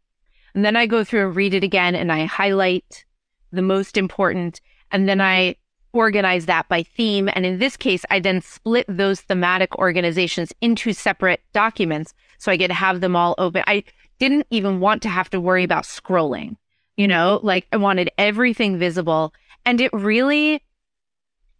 And 0.54 0.64
then 0.64 0.76
I 0.76 0.86
go 0.86 1.02
through 1.02 1.26
and 1.26 1.34
read 1.34 1.52
it 1.52 1.64
again 1.64 1.96
and 1.96 2.12
I 2.12 2.26
highlight 2.26 3.04
the 3.50 3.60
most 3.60 3.96
important 3.96 4.60
and 4.90 5.08
then 5.08 5.20
I 5.20 5.56
organize 5.92 6.46
that 6.46 6.68
by 6.68 6.82
theme. 6.82 7.28
And 7.34 7.44
in 7.44 7.58
this 7.58 7.76
case, 7.76 8.04
I 8.10 8.20
then 8.20 8.40
split 8.40 8.86
those 8.88 9.20
thematic 9.20 9.76
organizations 9.78 10.52
into 10.60 10.92
separate 10.92 11.40
documents. 11.52 12.14
So 12.38 12.52
I 12.52 12.56
get 12.56 12.68
to 12.68 12.74
have 12.74 13.00
them 13.00 13.16
all 13.16 13.34
open. 13.38 13.64
I 13.66 13.84
didn't 14.18 14.46
even 14.50 14.80
want 14.80 15.02
to 15.02 15.08
have 15.08 15.30
to 15.30 15.40
worry 15.40 15.64
about 15.64 15.84
scrolling, 15.84 16.56
you 16.96 17.08
know, 17.08 17.40
like 17.42 17.66
I 17.72 17.76
wanted 17.76 18.10
everything 18.18 18.78
visible. 18.78 19.34
And 19.64 19.80
it 19.80 19.92
really, 19.92 20.62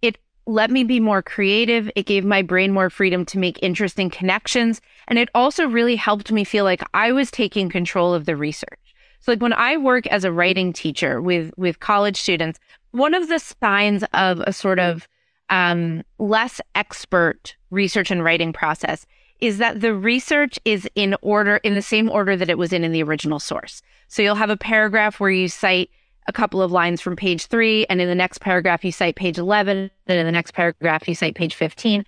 it 0.02 0.18
let 0.46 0.70
me 0.70 0.84
be 0.84 1.00
more 1.00 1.22
creative. 1.22 1.90
It 1.96 2.06
gave 2.06 2.24
my 2.24 2.42
brain 2.42 2.72
more 2.72 2.90
freedom 2.90 3.24
to 3.26 3.38
make 3.38 3.58
interesting 3.62 4.10
connections. 4.10 4.80
And 5.08 5.18
it 5.18 5.28
also 5.34 5.66
really 5.66 5.96
helped 5.96 6.30
me 6.30 6.44
feel 6.44 6.64
like 6.64 6.82
I 6.94 7.12
was 7.12 7.30
taking 7.30 7.68
control 7.68 8.14
of 8.14 8.26
the 8.26 8.36
research. 8.36 8.89
So 9.20 9.32
like 9.32 9.42
when 9.42 9.52
I 9.52 9.76
work 9.76 10.06
as 10.06 10.24
a 10.24 10.32
writing 10.32 10.72
teacher 10.72 11.20
with, 11.20 11.52
with 11.56 11.80
college 11.80 12.20
students, 12.20 12.58
one 12.92 13.14
of 13.14 13.28
the 13.28 13.38
signs 13.38 14.02
of 14.14 14.40
a 14.40 14.52
sort 14.52 14.78
of 14.78 15.06
um, 15.50 16.02
less 16.18 16.60
expert 16.74 17.56
research 17.70 18.10
and 18.10 18.24
writing 18.24 18.52
process 18.52 19.06
is 19.40 19.58
that 19.58 19.80
the 19.80 19.94
research 19.94 20.58
is 20.64 20.88
in 20.94 21.16
order, 21.22 21.56
in 21.58 21.74
the 21.74 21.82
same 21.82 22.10
order 22.10 22.36
that 22.36 22.50
it 22.50 22.58
was 22.58 22.72
in 22.72 22.84
in 22.84 22.92
the 22.92 23.02
original 23.02 23.38
source. 23.38 23.82
So 24.08 24.22
you'll 24.22 24.34
have 24.34 24.50
a 24.50 24.56
paragraph 24.56 25.20
where 25.20 25.30
you 25.30 25.48
cite 25.48 25.90
a 26.26 26.32
couple 26.32 26.60
of 26.62 26.70
lines 26.70 27.00
from 27.00 27.16
page 27.16 27.46
three, 27.46 27.86
and 27.86 28.00
in 28.00 28.08
the 28.08 28.14
next 28.14 28.38
paragraph, 28.38 28.84
you 28.84 28.92
cite 28.92 29.16
page 29.16 29.38
11, 29.38 29.90
and 30.06 30.18
in 30.18 30.26
the 30.26 30.32
next 30.32 30.52
paragraph, 30.52 31.08
you 31.08 31.14
cite 31.14 31.34
page 31.34 31.54
15. 31.54 32.04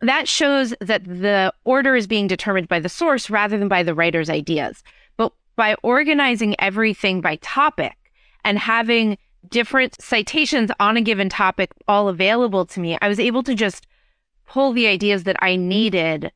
That 0.00 0.28
shows 0.28 0.74
that 0.80 1.04
the 1.04 1.52
order 1.64 1.96
is 1.96 2.06
being 2.06 2.26
determined 2.26 2.68
by 2.68 2.78
the 2.78 2.88
source 2.88 3.30
rather 3.30 3.56
than 3.56 3.68
by 3.68 3.82
the 3.82 3.94
writer's 3.94 4.28
ideas. 4.28 4.82
By 5.56 5.76
organizing 5.82 6.56
everything 6.58 7.20
by 7.20 7.36
topic 7.36 7.96
and 8.44 8.58
having 8.58 9.18
different 9.48 10.00
citations 10.00 10.70
on 10.80 10.96
a 10.96 11.02
given 11.02 11.28
topic 11.28 11.70
all 11.86 12.08
available 12.08 12.66
to 12.66 12.80
me, 12.80 12.98
I 13.00 13.08
was 13.08 13.20
able 13.20 13.42
to 13.44 13.54
just 13.54 13.86
pull 14.46 14.72
the 14.72 14.86
ideas 14.86 15.24
that 15.24 15.36
I 15.40 15.56
needed 15.56 16.32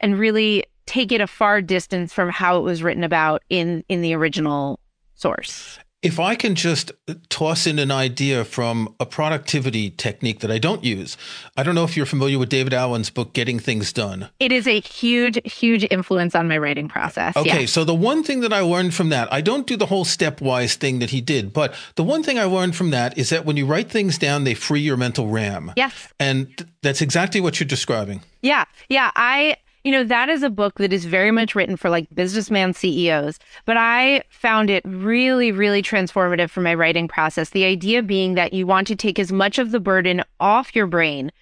and 0.00 0.18
really 0.18 0.64
take 0.86 1.12
it 1.12 1.20
a 1.20 1.26
far 1.26 1.60
distance 1.62 2.12
from 2.12 2.30
how 2.30 2.58
it 2.58 2.62
was 2.62 2.82
written 2.82 3.04
about 3.04 3.42
in 3.48 3.84
in 3.88 4.02
the 4.02 4.14
original 4.14 4.80
source. 5.14 5.78
If 6.02 6.18
I 6.18 6.34
can 6.34 6.56
just 6.56 6.90
toss 7.28 7.64
in 7.64 7.78
an 7.78 7.92
idea 7.92 8.44
from 8.44 8.92
a 8.98 9.06
productivity 9.06 9.90
technique 9.90 10.40
that 10.40 10.50
I 10.50 10.58
don't 10.58 10.82
use, 10.82 11.16
I 11.56 11.62
don't 11.62 11.76
know 11.76 11.84
if 11.84 11.96
you're 11.96 12.06
familiar 12.06 12.40
with 12.40 12.48
David 12.48 12.74
Allen's 12.74 13.08
book, 13.08 13.32
Getting 13.32 13.60
Things 13.60 13.92
Done. 13.92 14.28
It 14.40 14.50
is 14.50 14.66
a 14.66 14.80
huge, 14.80 15.38
huge 15.44 15.86
influence 15.92 16.34
on 16.34 16.48
my 16.48 16.58
writing 16.58 16.88
process. 16.88 17.36
Okay, 17.36 17.60
yeah. 17.60 17.66
so 17.66 17.84
the 17.84 17.94
one 17.94 18.24
thing 18.24 18.40
that 18.40 18.52
I 18.52 18.60
learned 18.60 18.94
from 18.94 19.10
that, 19.10 19.32
I 19.32 19.40
don't 19.42 19.64
do 19.64 19.76
the 19.76 19.86
whole 19.86 20.04
stepwise 20.04 20.74
thing 20.74 20.98
that 20.98 21.10
he 21.10 21.20
did, 21.20 21.52
but 21.52 21.72
the 21.94 22.02
one 22.02 22.24
thing 22.24 22.36
I 22.36 22.44
learned 22.44 22.74
from 22.74 22.90
that 22.90 23.16
is 23.16 23.30
that 23.30 23.44
when 23.44 23.56
you 23.56 23.64
write 23.64 23.88
things 23.88 24.18
down, 24.18 24.42
they 24.42 24.54
free 24.54 24.80
your 24.80 24.96
mental 24.96 25.28
RAM. 25.28 25.72
Yes. 25.76 26.08
And 26.18 26.48
th- 26.58 26.68
that's 26.82 27.00
exactly 27.00 27.40
what 27.40 27.60
you're 27.60 27.68
describing. 27.68 28.22
Yeah. 28.40 28.64
Yeah. 28.88 29.12
I, 29.14 29.56
you 29.84 29.90
know, 29.90 30.04
that 30.04 30.28
is 30.28 30.42
a 30.42 30.50
book 30.50 30.76
that 30.78 30.92
is 30.92 31.04
very 31.04 31.30
much 31.30 31.54
written 31.54 31.76
for 31.76 31.90
like 31.90 32.14
businessman 32.14 32.72
CEOs, 32.72 33.38
but 33.64 33.76
I 33.76 34.22
found 34.30 34.70
it 34.70 34.84
really, 34.84 35.50
really 35.50 35.82
transformative 35.82 36.50
for 36.50 36.60
my 36.60 36.74
writing 36.74 37.08
process. 37.08 37.50
The 37.50 37.64
idea 37.64 38.02
being 38.02 38.34
that 38.34 38.52
you 38.52 38.66
want 38.66 38.86
to 38.88 38.96
take 38.96 39.18
as 39.18 39.32
much 39.32 39.58
of 39.58 39.72
the 39.72 39.80
burden 39.80 40.22
off 40.38 40.76
your 40.76 40.86
brain. 40.86 41.32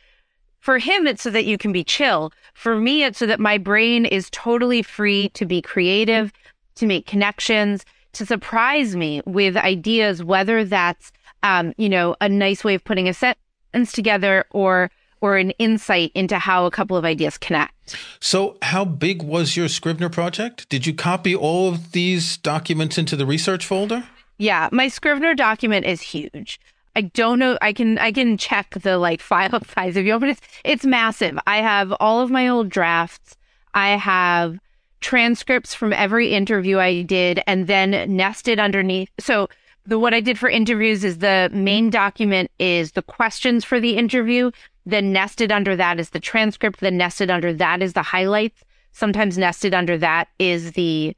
For 0.58 0.78
him, 0.78 1.06
it's 1.06 1.22
so 1.22 1.30
that 1.30 1.46
you 1.46 1.58
can 1.58 1.72
be 1.72 1.84
chill. 1.84 2.32
For 2.54 2.76
me, 2.76 3.04
it's 3.04 3.18
so 3.18 3.26
that 3.26 3.40
my 3.40 3.58
brain 3.58 4.04
is 4.06 4.28
totally 4.30 4.82
free 4.82 5.30
to 5.30 5.46
be 5.46 5.62
creative, 5.62 6.32
to 6.76 6.86
make 6.86 7.06
connections, 7.06 7.84
to 8.12 8.26
surprise 8.26 8.96
me 8.96 9.22
with 9.26 9.56
ideas, 9.56 10.24
whether 10.24 10.64
that's, 10.64 11.12
um, 11.42 11.72
you 11.76 11.88
know, 11.88 12.16
a 12.20 12.28
nice 12.28 12.64
way 12.64 12.74
of 12.74 12.84
putting 12.84 13.08
a 13.08 13.14
sentence 13.14 13.92
together 13.92 14.44
or 14.50 14.90
or 15.20 15.36
an 15.36 15.50
insight 15.52 16.12
into 16.14 16.38
how 16.38 16.66
a 16.66 16.70
couple 16.70 16.96
of 16.96 17.04
ideas 17.04 17.38
connect. 17.38 17.96
So, 18.20 18.56
how 18.62 18.84
big 18.84 19.22
was 19.22 19.56
your 19.56 19.68
Scrivener 19.68 20.08
project? 20.08 20.68
Did 20.68 20.86
you 20.86 20.94
copy 20.94 21.34
all 21.34 21.68
of 21.68 21.92
these 21.92 22.36
documents 22.36 22.98
into 22.98 23.16
the 23.16 23.26
research 23.26 23.66
folder? 23.66 24.04
Yeah, 24.38 24.68
my 24.72 24.88
Scrivener 24.88 25.34
document 25.34 25.86
is 25.86 26.00
huge. 26.00 26.60
I 26.96 27.02
don't 27.02 27.38
know. 27.38 27.56
I 27.60 27.72
can 27.72 27.98
I 27.98 28.12
can 28.12 28.36
check 28.36 28.74
the 28.82 28.98
like 28.98 29.20
file 29.30 29.62
size 29.64 29.96
if 29.96 30.06
you 30.06 30.12
open 30.12 30.30
it. 30.30 30.40
It's 30.64 30.84
massive. 30.84 31.38
I 31.46 31.58
have 31.58 31.92
all 32.00 32.20
of 32.20 32.30
my 32.30 32.48
old 32.48 32.68
drafts. 32.68 33.36
I 33.74 33.90
have 33.90 34.58
transcripts 35.00 35.74
from 35.74 35.92
every 35.92 36.32
interview 36.32 36.78
I 36.78 37.02
did, 37.02 37.42
and 37.46 37.66
then 37.66 38.16
nested 38.16 38.58
underneath. 38.58 39.10
So 39.18 39.48
the 39.86 39.98
what 39.98 40.14
I 40.14 40.20
did 40.20 40.38
for 40.38 40.48
interviews 40.48 41.04
is 41.04 41.18
the 41.18 41.50
main 41.52 41.90
document 41.90 42.50
is 42.58 42.92
the 42.92 43.02
questions 43.02 43.64
for 43.64 43.80
the 43.80 43.96
interview. 43.96 44.50
Then 44.90 45.12
nested 45.12 45.52
under 45.52 45.76
that 45.76 46.00
is 46.00 46.10
the 46.10 46.20
transcript. 46.20 46.80
Then 46.80 46.96
nested 46.96 47.30
under 47.30 47.52
that 47.54 47.82
is 47.82 47.92
the 47.92 48.02
highlights. 48.02 48.62
Sometimes 48.92 49.38
nested 49.38 49.72
under 49.72 49.96
that 49.98 50.28
is 50.38 50.72
the 50.72 51.16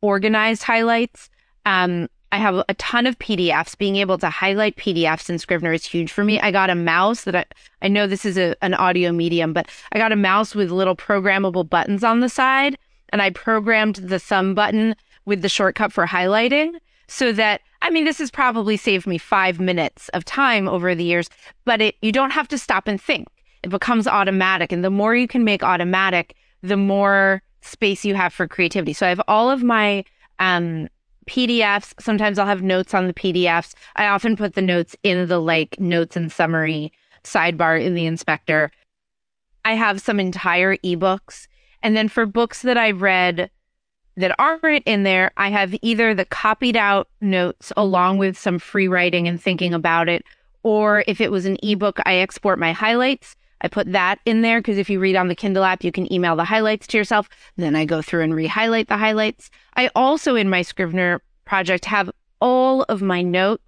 organized 0.00 0.64
highlights. 0.64 1.30
Um, 1.64 2.08
I 2.32 2.38
have 2.38 2.64
a 2.68 2.74
ton 2.74 3.06
of 3.06 3.18
PDFs. 3.18 3.76
Being 3.76 3.96
able 3.96 4.18
to 4.18 4.30
highlight 4.30 4.76
PDFs 4.76 5.28
in 5.30 5.38
Scrivener 5.38 5.72
is 5.72 5.84
huge 5.84 6.10
for 6.10 6.24
me. 6.24 6.40
I 6.40 6.50
got 6.50 6.70
a 6.70 6.74
mouse 6.74 7.24
that 7.24 7.36
I, 7.36 7.44
I 7.82 7.88
know 7.88 8.06
this 8.06 8.24
is 8.24 8.38
a, 8.38 8.56
an 8.62 8.74
audio 8.74 9.12
medium, 9.12 9.52
but 9.52 9.68
I 9.92 9.98
got 9.98 10.12
a 10.12 10.16
mouse 10.16 10.54
with 10.54 10.70
little 10.70 10.96
programmable 10.96 11.68
buttons 11.68 12.02
on 12.02 12.20
the 12.20 12.28
side. 12.28 12.78
And 13.10 13.20
I 13.20 13.30
programmed 13.30 13.96
the 13.96 14.18
thumb 14.18 14.54
button 14.54 14.96
with 15.26 15.42
the 15.42 15.48
shortcut 15.48 15.92
for 15.92 16.06
highlighting 16.06 16.72
so 17.06 17.32
that 17.32 17.60
I 17.82 17.90
mean, 17.90 18.04
this 18.04 18.18
has 18.18 18.30
probably 18.30 18.76
saved 18.76 19.06
me 19.06 19.18
five 19.18 19.58
minutes 19.58 20.08
of 20.10 20.24
time 20.24 20.68
over 20.68 20.94
the 20.94 21.04
years, 21.04 21.28
but 21.64 21.82
it, 21.82 21.96
you 22.00 22.12
don't 22.12 22.30
have 22.30 22.48
to 22.48 22.58
stop 22.58 22.86
and 22.86 23.00
think. 23.00 23.26
It 23.64 23.70
becomes 23.70 24.06
automatic. 24.06 24.72
And 24.72 24.84
the 24.84 24.90
more 24.90 25.14
you 25.14 25.26
can 25.26 25.44
make 25.44 25.62
automatic, 25.62 26.36
the 26.62 26.76
more 26.76 27.42
space 27.60 28.04
you 28.04 28.14
have 28.14 28.32
for 28.32 28.46
creativity. 28.46 28.92
So 28.92 29.04
I 29.04 29.08
have 29.08 29.20
all 29.26 29.50
of 29.50 29.62
my, 29.62 30.04
um, 30.38 30.88
PDFs. 31.26 31.94
Sometimes 32.00 32.38
I'll 32.38 32.46
have 32.46 32.62
notes 32.62 32.94
on 32.94 33.06
the 33.06 33.14
PDFs. 33.14 33.74
I 33.96 34.06
often 34.06 34.36
put 34.36 34.54
the 34.54 34.62
notes 34.62 34.96
in 35.02 35.28
the 35.28 35.38
like 35.38 35.78
notes 35.78 36.16
and 36.16 36.30
summary 36.30 36.92
sidebar 37.24 37.80
in 37.80 37.94
the 37.94 38.06
inspector. 38.06 38.70
I 39.64 39.74
have 39.74 40.00
some 40.00 40.18
entire 40.18 40.76
ebooks. 40.78 41.46
And 41.82 41.96
then 41.96 42.08
for 42.08 42.26
books 42.26 42.62
that 42.62 42.76
I've 42.76 43.02
read 43.02 43.50
that 44.16 44.34
aren't 44.38 44.84
in 44.84 45.02
there, 45.04 45.32
I 45.36 45.48
have 45.48 45.74
either 45.82 46.14
the 46.14 46.24
copied 46.24 46.76
out 46.76 47.08
notes 47.20 47.72
along 47.76 48.18
with 48.18 48.38
some 48.38 48.58
free 48.58 48.88
writing 48.88 49.26
and 49.26 49.40
thinking 49.40 49.72
about 49.72 50.08
it, 50.08 50.24
or 50.62 51.04
if 51.06 51.20
it 51.20 51.30
was 51.30 51.46
an 51.46 51.56
ebook, 51.62 51.98
I 52.04 52.16
export 52.16 52.58
my 52.58 52.72
highlights. 52.72 53.36
I 53.62 53.68
put 53.68 53.92
that 53.92 54.18
in 54.26 54.42
there 54.42 54.60
because 54.60 54.76
if 54.76 54.90
you 54.90 54.98
read 54.98 55.16
on 55.16 55.28
the 55.28 55.34
Kindle 55.34 55.64
app, 55.64 55.84
you 55.84 55.92
can 55.92 56.12
email 56.12 56.34
the 56.36 56.44
highlights 56.44 56.86
to 56.88 56.98
yourself. 56.98 57.28
Then 57.56 57.76
I 57.76 57.84
go 57.84 58.02
through 58.02 58.22
and 58.22 58.34
re-highlight 58.34 58.88
the 58.88 58.96
highlights. 58.96 59.50
I 59.76 59.88
also 59.94 60.34
in 60.34 60.50
my 60.50 60.62
Scrivener 60.62 61.22
project 61.44 61.84
have 61.84 62.10
all 62.40 62.82
of 62.84 63.02
my 63.02 63.22
notes, 63.22 63.62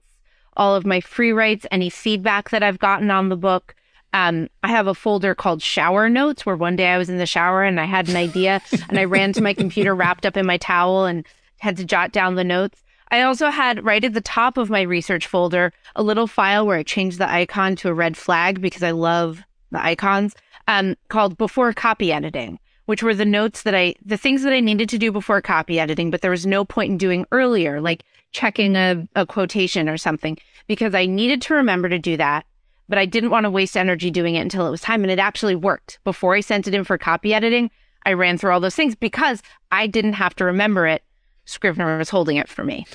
all 0.57 0.74
of 0.74 0.85
my 0.85 1.00
free 1.00 1.33
writes, 1.33 1.64
any 1.70 1.90
feedback 1.90 2.50
that 2.50 2.62
I've 2.62 2.80
gotten 2.80 3.11
on 3.11 3.28
the 3.28 3.37
book, 3.37 3.74
um, 4.14 4.48
I 4.62 4.68
have 4.68 4.87
a 4.87 4.94
folder 4.94 5.35
called 5.35 5.61
shower 5.61 6.09
notes 6.09 6.46
where 6.46 6.55
one 6.55 6.77
day 6.77 6.87
I 6.87 6.98
was 6.98 7.11
in 7.11 7.18
the 7.18 7.27
shower 7.27 7.64
and 7.64 7.81
I 7.81 7.85
had 7.85 8.09
an 8.09 8.14
idea 8.14 8.62
and 8.88 8.96
I 8.96 9.05
ran 9.05 9.33
to 9.33 9.42
my 9.42 9.53
computer 9.53 9.92
wrapped 9.92 10.24
up 10.24 10.37
in 10.37 10.46
my 10.46 10.57
towel 10.57 11.05
and 11.05 11.27
had 11.59 11.77
to 11.79 11.85
jot 11.85 12.12
down 12.12 12.37
the 12.37 12.44
notes. 12.44 12.81
I 13.11 13.22
also 13.22 13.50
had 13.50 13.85
right 13.85 14.05
at 14.05 14.14
the 14.14 14.20
top 14.20 14.57
of 14.57 14.70
my 14.70 14.83
research 14.83 15.27
folder 15.27 15.72
a 15.96 16.03
little 16.03 16.29
file 16.29 16.64
where 16.64 16.79
I 16.79 16.85
changed 16.85 17.18
the 17.18 17.29
icon 17.29 17.74
to 17.77 17.88
a 17.88 17.94
red 17.94 18.16
flag 18.16 18.61
because 18.61 18.85
I 18.85 18.92
love 18.92 19.42
the 19.72 19.85
icons 19.85 20.37
um, 20.68 20.94
called 21.09 21.37
before 21.37 21.72
copy 21.72 22.12
editing, 22.12 22.61
which 22.87 23.03
were 23.03 23.14
the 23.14 23.24
notes 23.24 23.62
that 23.62 23.74
I, 23.74 23.96
the 24.05 24.16
things 24.16 24.44
that 24.44 24.53
I 24.53 24.61
needed 24.61 24.88
to 24.90 24.98
do 24.98 25.11
before 25.11 25.40
copy 25.40 25.81
editing, 25.81 26.12
but 26.12 26.22
there 26.22 26.31
was 26.31 26.46
no 26.46 26.64
point 26.64 26.92
in 26.92 26.98
doing 26.98 27.27
earlier, 27.33 27.81
like 27.81 28.05
checking 28.31 28.77
a, 28.77 29.09
a 29.16 29.27
quotation 29.27 29.88
or 29.88 29.98
something, 29.98 30.38
because 30.68 30.94
I 30.94 31.07
needed 31.07 31.42
to 31.42 31.55
remember 31.55 31.88
to 31.88 31.98
do 31.98 32.16
that 32.16 32.46
but 32.88 32.98
I 32.98 33.06
didn't 33.06 33.30
want 33.30 33.44
to 33.44 33.50
waste 33.50 33.76
energy 33.76 34.10
doing 34.10 34.34
it 34.34 34.40
until 34.40 34.66
it 34.66 34.70
was 34.70 34.80
time. 34.80 35.02
And 35.02 35.10
it 35.10 35.18
actually 35.18 35.56
worked. 35.56 35.98
Before 36.04 36.34
I 36.34 36.40
sent 36.40 36.68
it 36.68 36.74
in 36.74 36.84
for 36.84 36.98
copy 36.98 37.32
editing, 37.34 37.70
I 38.06 38.12
ran 38.12 38.38
through 38.38 38.52
all 38.52 38.60
those 38.60 38.74
things 38.74 38.94
because 38.94 39.42
I 39.72 39.86
didn't 39.86 40.12
have 40.14 40.34
to 40.36 40.44
remember 40.44 40.86
it. 40.86 41.02
Scrivener 41.46 41.98
was 41.98 42.10
holding 42.10 42.36
it 42.36 42.48
for 42.48 42.64
me. 42.64 42.86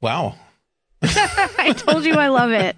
Wow. 0.00 0.36
I 1.58 1.72
told 1.76 2.04
you 2.04 2.14
I 2.14 2.28
love 2.28 2.50
it. 2.52 2.76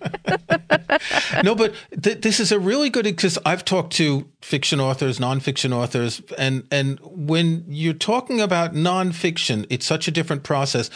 no, 1.45 1.55
but 1.55 1.75
th- 2.01 2.21
this 2.21 2.41
is 2.41 2.53
a 2.53 2.59
really 2.59 2.91
good 2.91 3.05
because 3.05 3.39
I've 3.45 3.65
talked 3.65 3.93
to 3.95 4.29
fiction 4.41 4.81
authors, 4.81 5.19
nonfiction 5.19 5.73
authors, 5.73 6.23
and 6.39 6.67
and 6.71 6.99
when 7.03 7.65
you're 7.69 7.95
talking 7.95 8.41
about 8.41 8.75
nonfiction, 8.75 9.67
it's 9.71 9.87
such 9.87 10.09
a 10.09 10.11
different 10.11 10.43
process. 10.43 10.91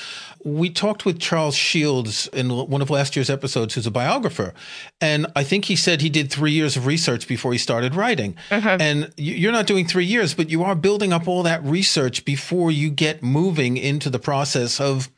We 0.44 0.70
talked 0.70 1.04
with 1.04 1.18
Charles 1.18 1.54
Shields 1.54 2.28
in 2.28 2.50
one 2.50 2.80
of 2.80 2.90
last 2.90 3.16
year's 3.16 3.28
episodes, 3.28 3.74
who's 3.74 3.86
a 3.86 3.90
biographer, 3.90 4.54
and 5.00 5.26
I 5.36 5.44
think 5.44 5.66
he 5.66 5.76
said 5.76 6.00
he 6.00 6.10
did 6.10 6.30
three 6.30 6.52
years 6.52 6.76
of 6.76 6.86
research 6.86 7.28
before 7.28 7.52
he 7.52 7.58
started 7.58 7.94
writing. 7.94 8.36
Uh-huh. 8.50 8.78
And 8.80 9.12
you're 9.16 9.52
not 9.52 9.66
doing 9.66 9.86
three 9.86 10.06
years, 10.06 10.34
but 10.34 10.50
you 10.50 10.62
are 10.62 10.74
building 10.74 11.12
up 11.12 11.28
all 11.28 11.42
that 11.42 11.62
research 11.64 12.24
before 12.24 12.70
you 12.70 12.90
get 12.90 13.22
moving 13.22 13.76
into 13.76 14.10
the 14.10 14.18
process 14.18 14.80
of 14.80 15.10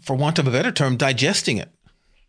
for 0.00 0.16
want 0.16 0.38
of 0.38 0.46
a 0.46 0.50
better 0.50 0.72
term, 0.72 0.96
digesting 0.96 1.58
it. 1.58 1.70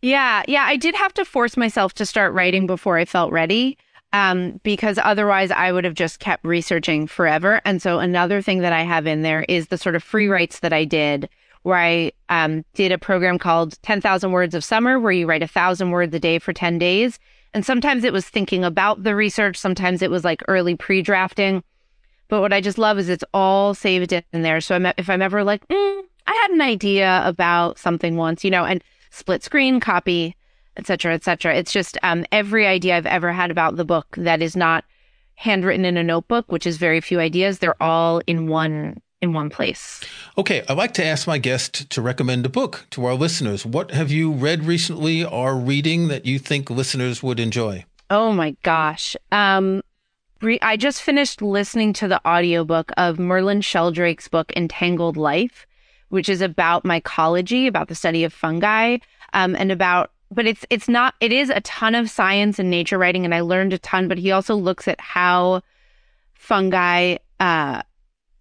Yeah, 0.02 0.42
yeah, 0.46 0.64
I 0.64 0.76
did 0.76 0.94
have 0.94 1.14
to 1.14 1.24
force 1.24 1.56
myself 1.56 1.94
to 1.94 2.06
start 2.06 2.34
writing 2.34 2.66
before 2.66 2.98
I 2.98 3.04
felt 3.04 3.32
ready. 3.32 3.78
Um, 4.12 4.60
because 4.62 4.96
otherwise 5.02 5.50
I 5.50 5.72
would 5.72 5.82
have 5.82 5.94
just 5.94 6.20
kept 6.20 6.44
researching 6.44 7.08
forever. 7.08 7.60
And 7.64 7.82
so 7.82 7.98
another 7.98 8.40
thing 8.40 8.60
that 8.60 8.72
I 8.72 8.82
have 8.82 9.08
in 9.08 9.22
there 9.22 9.44
is 9.48 9.66
the 9.66 9.78
sort 9.78 9.96
of 9.96 10.04
free 10.04 10.28
writes 10.28 10.60
that 10.60 10.72
I 10.72 10.84
did 10.84 11.28
where 11.64 11.78
I 11.78 12.12
um, 12.28 12.64
did 12.74 12.92
a 12.92 12.98
program 12.98 13.38
called 13.38 13.82
10,000 13.82 14.30
Words 14.30 14.54
of 14.54 14.62
Summer, 14.62 15.00
where 15.00 15.12
you 15.12 15.26
write 15.26 15.42
a 15.42 15.48
thousand 15.48 15.90
words 15.90 16.14
a 16.14 16.20
day 16.20 16.38
for 16.38 16.52
10 16.52 16.78
days. 16.78 17.18
And 17.54 17.64
sometimes 17.64 18.04
it 18.04 18.12
was 18.12 18.28
thinking 18.28 18.64
about 18.64 19.02
the 19.02 19.16
research, 19.16 19.56
sometimes 19.56 20.02
it 20.02 20.10
was 20.10 20.24
like 20.24 20.42
early 20.46 20.76
pre 20.76 21.02
drafting. 21.02 21.64
But 22.28 22.40
what 22.40 22.52
I 22.52 22.60
just 22.60 22.78
love 22.78 22.98
is 22.98 23.08
it's 23.08 23.24
all 23.32 23.74
saved 23.74 24.12
in 24.12 24.42
there. 24.42 24.60
So 24.60 24.74
I'm, 24.74 24.86
if 24.98 25.08
I'm 25.08 25.22
ever 25.22 25.42
like, 25.42 25.66
mm, 25.68 26.02
I 26.26 26.32
had 26.32 26.50
an 26.50 26.60
idea 26.60 27.22
about 27.24 27.78
something 27.78 28.16
once, 28.16 28.44
you 28.44 28.50
know, 28.50 28.64
and 28.64 28.82
split 29.10 29.42
screen 29.42 29.80
copy, 29.80 30.36
et 30.76 30.86
cetera, 30.86 31.14
et 31.14 31.24
cetera. 31.24 31.54
It's 31.54 31.72
just 31.72 31.98
um, 32.02 32.24
every 32.32 32.66
idea 32.66 32.96
I've 32.96 33.06
ever 33.06 33.32
had 33.32 33.50
about 33.50 33.76
the 33.76 33.84
book 33.84 34.06
that 34.16 34.42
is 34.42 34.56
not 34.56 34.84
handwritten 35.36 35.84
in 35.84 35.96
a 35.96 36.02
notebook, 36.02 36.50
which 36.50 36.66
is 36.66 36.76
very 36.76 37.00
few 37.00 37.20
ideas. 37.20 37.58
They're 37.58 37.82
all 37.82 38.20
in 38.26 38.46
one 38.48 39.00
in 39.20 39.32
one 39.32 39.48
place. 39.48 40.00
Okay, 40.36 40.62
I'd 40.68 40.76
like 40.76 40.92
to 40.94 41.04
ask 41.04 41.26
my 41.26 41.38
guest 41.38 41.88
to 41.90 42.02
recommend 42.02 42.44
a 42.44 42.50
book 42.50 42.86
to 42.90 43.06
our 43.06 43.14
listeners. 43.14 43.64
What 43.64 43.90
have 43.90 44.10
you 44.10 44.30
read 44.30 44.64
recently 44.64 45.24
or 45.24 45.56
reading 45.56 46.08
that 46.08 46.26
you 46.26 46.38
think 46.38 46.68
listeners 46.68 47.22
would 47.22 47.40
enjoy? 47.40 47.86
Oh 48.10 48.32
my 48.32 48.54
gosh. 48.62 49.16
Um, 49.32 49.82
I 50.60 50.76
just 50.76 51.00
finished 51.00 51.40
listening 51.40 51.94
to 51.94 52.08
the 52.08 52.20
audiobook 52.28 52.92
of 52.98 53.18
Merlin 53.18 53.62
Sheldrake's 53.62 54.28
book 54.28 54.52
Entangled 54.54 55.16
Life, 55.16 55.66
which 56.14 56.28
is 56.28 56.40
about 56.40 56.84
mycology, 56.84 57.66
about 57.66 57.88
the 57.88 57.94
study 57.94 58.24
of 58.24 58.32
fungi, 58.32 58.98
um, 59.32 59.54
and 59.56 59.70
about 59.70 60.10
but 60.30 60.46
it's 60.46 60.64
it's 60.70 60.88
not 60.88 61.14
it 61.20 61.32
is 61.32 61.50
a 61.50 61.60
ton 61.60 61.94
of 61.94 62.08
science 62.08 62.58
and 62.58 62.70
nature 62.70 62.98
writing 62.98 63.24
and 63.24 63.34
I 63.34 63.40
learned 63.40 63.72
a 63.72 63.78
ton, 63.78 64.08
but 64.08 64.18
he 64.18 64.30
also 64.32 64.54
looks 64.54 64.88
at 64.88 65.00
how 65.00 65.62
fungi 66.34 67.16
uh, 67.40 67.82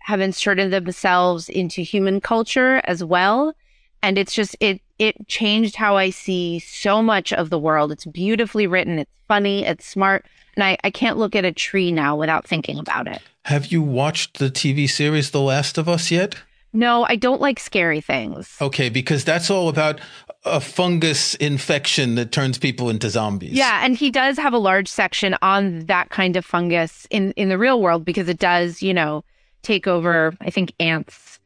have 0.04 0.20
inserted 0.20 0.72
themselves 0.72 1.50
into 1.50 1.82
human 1.82 2.20
culture 2.20 2.82
as 2.84 3.04
well. 3.04 3.54
And 4.02 4.18
it's 4.18 4.34
just, 4.34 4.56
it, 4.60 4.82
it 5.00 5.28
changed 5.30 5.78
how 5.78 5.96
I 5.96 6.10
see 6.10 6.60
so 6.60 7.02
much 7.02 7.32
of 7.32 7.50
the 7.50 7.58
world. 7.58 7.92
It's 7.92 8.06
beautifully 8.06 8.68
written. 8.68 9.00
It's 9.00 9.12
funny. 9.30 9.66
It's 9.66 9.86
smart. 9.86 10.26
And 10.56 10.64
I, 10.64 10.78
I 10.84 10.92
can't 10.92 11.18
look 11.18 11.36
at 11.36 11.46
a 11.46 11.54
tree 11.54 11.92
now 11.92 12.18
without 12.18 12.46
thinking 12.46 12.80
about 12.80 13.08
it. 13.08 13.22
Have 13.46 13.68
you 13.68 13.82
watched 13.82 14.40
the 14.40 14.52
TV 14.52 14.90
series 14.90 15.32
The 15.32 15.42
Last 15.42 15.78
of 15.78 15.88
Us 15.88 16.12
yet? 16.12 16.36
No, 16.74 17.06
I 17.08 17.16
don't 17.16 17.40
like 17.40 17.60
scary 17.60 18.02
things. 18.02 18.58
Okay, 18.60 18.90
because 18.90 19.24
that's 19.24 19.50
all 19.52 19.70
about 19.70 20.02
a 20.44 20.60
fungus 20.60 21.36
infection 21.36 22.16
that 22.16 22.32
turns 22.32 22.58
people 22.58 22.90
into 22.90 23.10
zombies. 23.10 23.54
Yeah, 23.54 23.86
and 23.86 23.96
he 23.96 24.10
does 24.12 24.38
have 24.38 24.54
a 24.54 24.58
large 24.58 24.88
section 24.88 25.36
on 25.42 25.86
that 25.86 26.10
kind 26.10 26.36
of 26.36 26.44
fungus 26.44 27.08
in 27.10 27.32
in 27.34 27.50
the 27.50 27.58
real 27.58 27.82
world 27.82 28.04
because 28.04 28.28
it 28.28 28.40
does, 28.40 28.82
you 28.82 28.94
know, 28.94 29.24
take 29.62 29.88
over, 29.88 30.34
I 30.42 30.50
think, 30.50 30.74
ants 30.80 31.40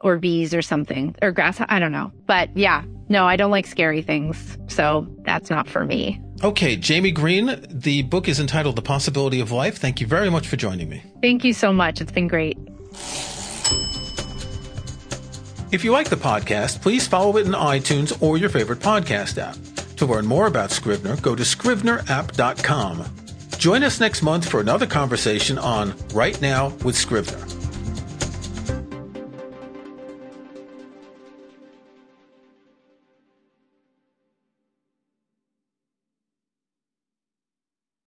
or 0.00 0.18
bees 0.18 0.54
or 0.54 0.62
something 0.62 1.14
or 1.20 1.30
grass. 1.30 1.60
I 1.68 1.78
don't 1.78 1.92
know. 1.92 2.10
But 2.26 2.56
yeah, 2.56 2.82
no, 3.08 3.26
I 3.26 3.36
don't 3.36 3.50
like 3.50 3.66
scary 3.66 4.02
things. 4.02 4.56
So 4.68 5.06
that's 5.22 5.50
not 5.50 5.68
for 5.68 5.84
me. 5.84 6.20
Okay, 6.42 6.80
Jaime 6.80 7.10
Green, 7.10 7.62
the 7.68 8.02
book 8.02 8.26
is 8.26 8.40
entitled 8.40 8.76
The 8.76 8.82
Possibility 8.82 9.40
of 9.40 9.52
Life. 9.52 9.76
Thank 9.76 10.00
you 10.00 10.06
very 10.06 10.30
much 10.30 10.48
for 10.48 10.56
joining 10.56 10.88
me. 10.88 11.02
Thank 11.20 11.44
you 11.44 11.52
so 11.52 11.70
much. 11.70 12.00
It's 12.00 12.12
been 12.12 12.28
great. 12.28 12.56
If 15.72 15.84
you 15.84 15.92
like 15.92 16.08
the 16.08 16.16
podcast, 16.16 16.82
please 16.82 17.06
follow 17.06 17.36
it 17.36 17.46
in 17.46 17.52
iTunes 17.52 18.20
or 18.20 18.36
your 18.36 18.48
favorite 18.48 18.80
podcast 18.80 19.38
app. 19.38 19.56
To 19.96 20.06
learn 20.06 20.26
more 20.26 20.46
about 20.46 20.72
Scrivener, 20.72 21.16
go 21.16 21.36
to 21.36 21.42
scrivenerapp.com. 21.44 23.04
Join 23.58 23.84
us 23.84 24.00
next 24.00 24.22
month 24.22 24.48
for 24.48 24.60
another 24.60 24.86
conversation 24.86 25.58
on 25.58 25.94
Write 26.12 26.40
Now 26.40 26.68
with 26.84 26.96
Scrivener. 26.96 27.38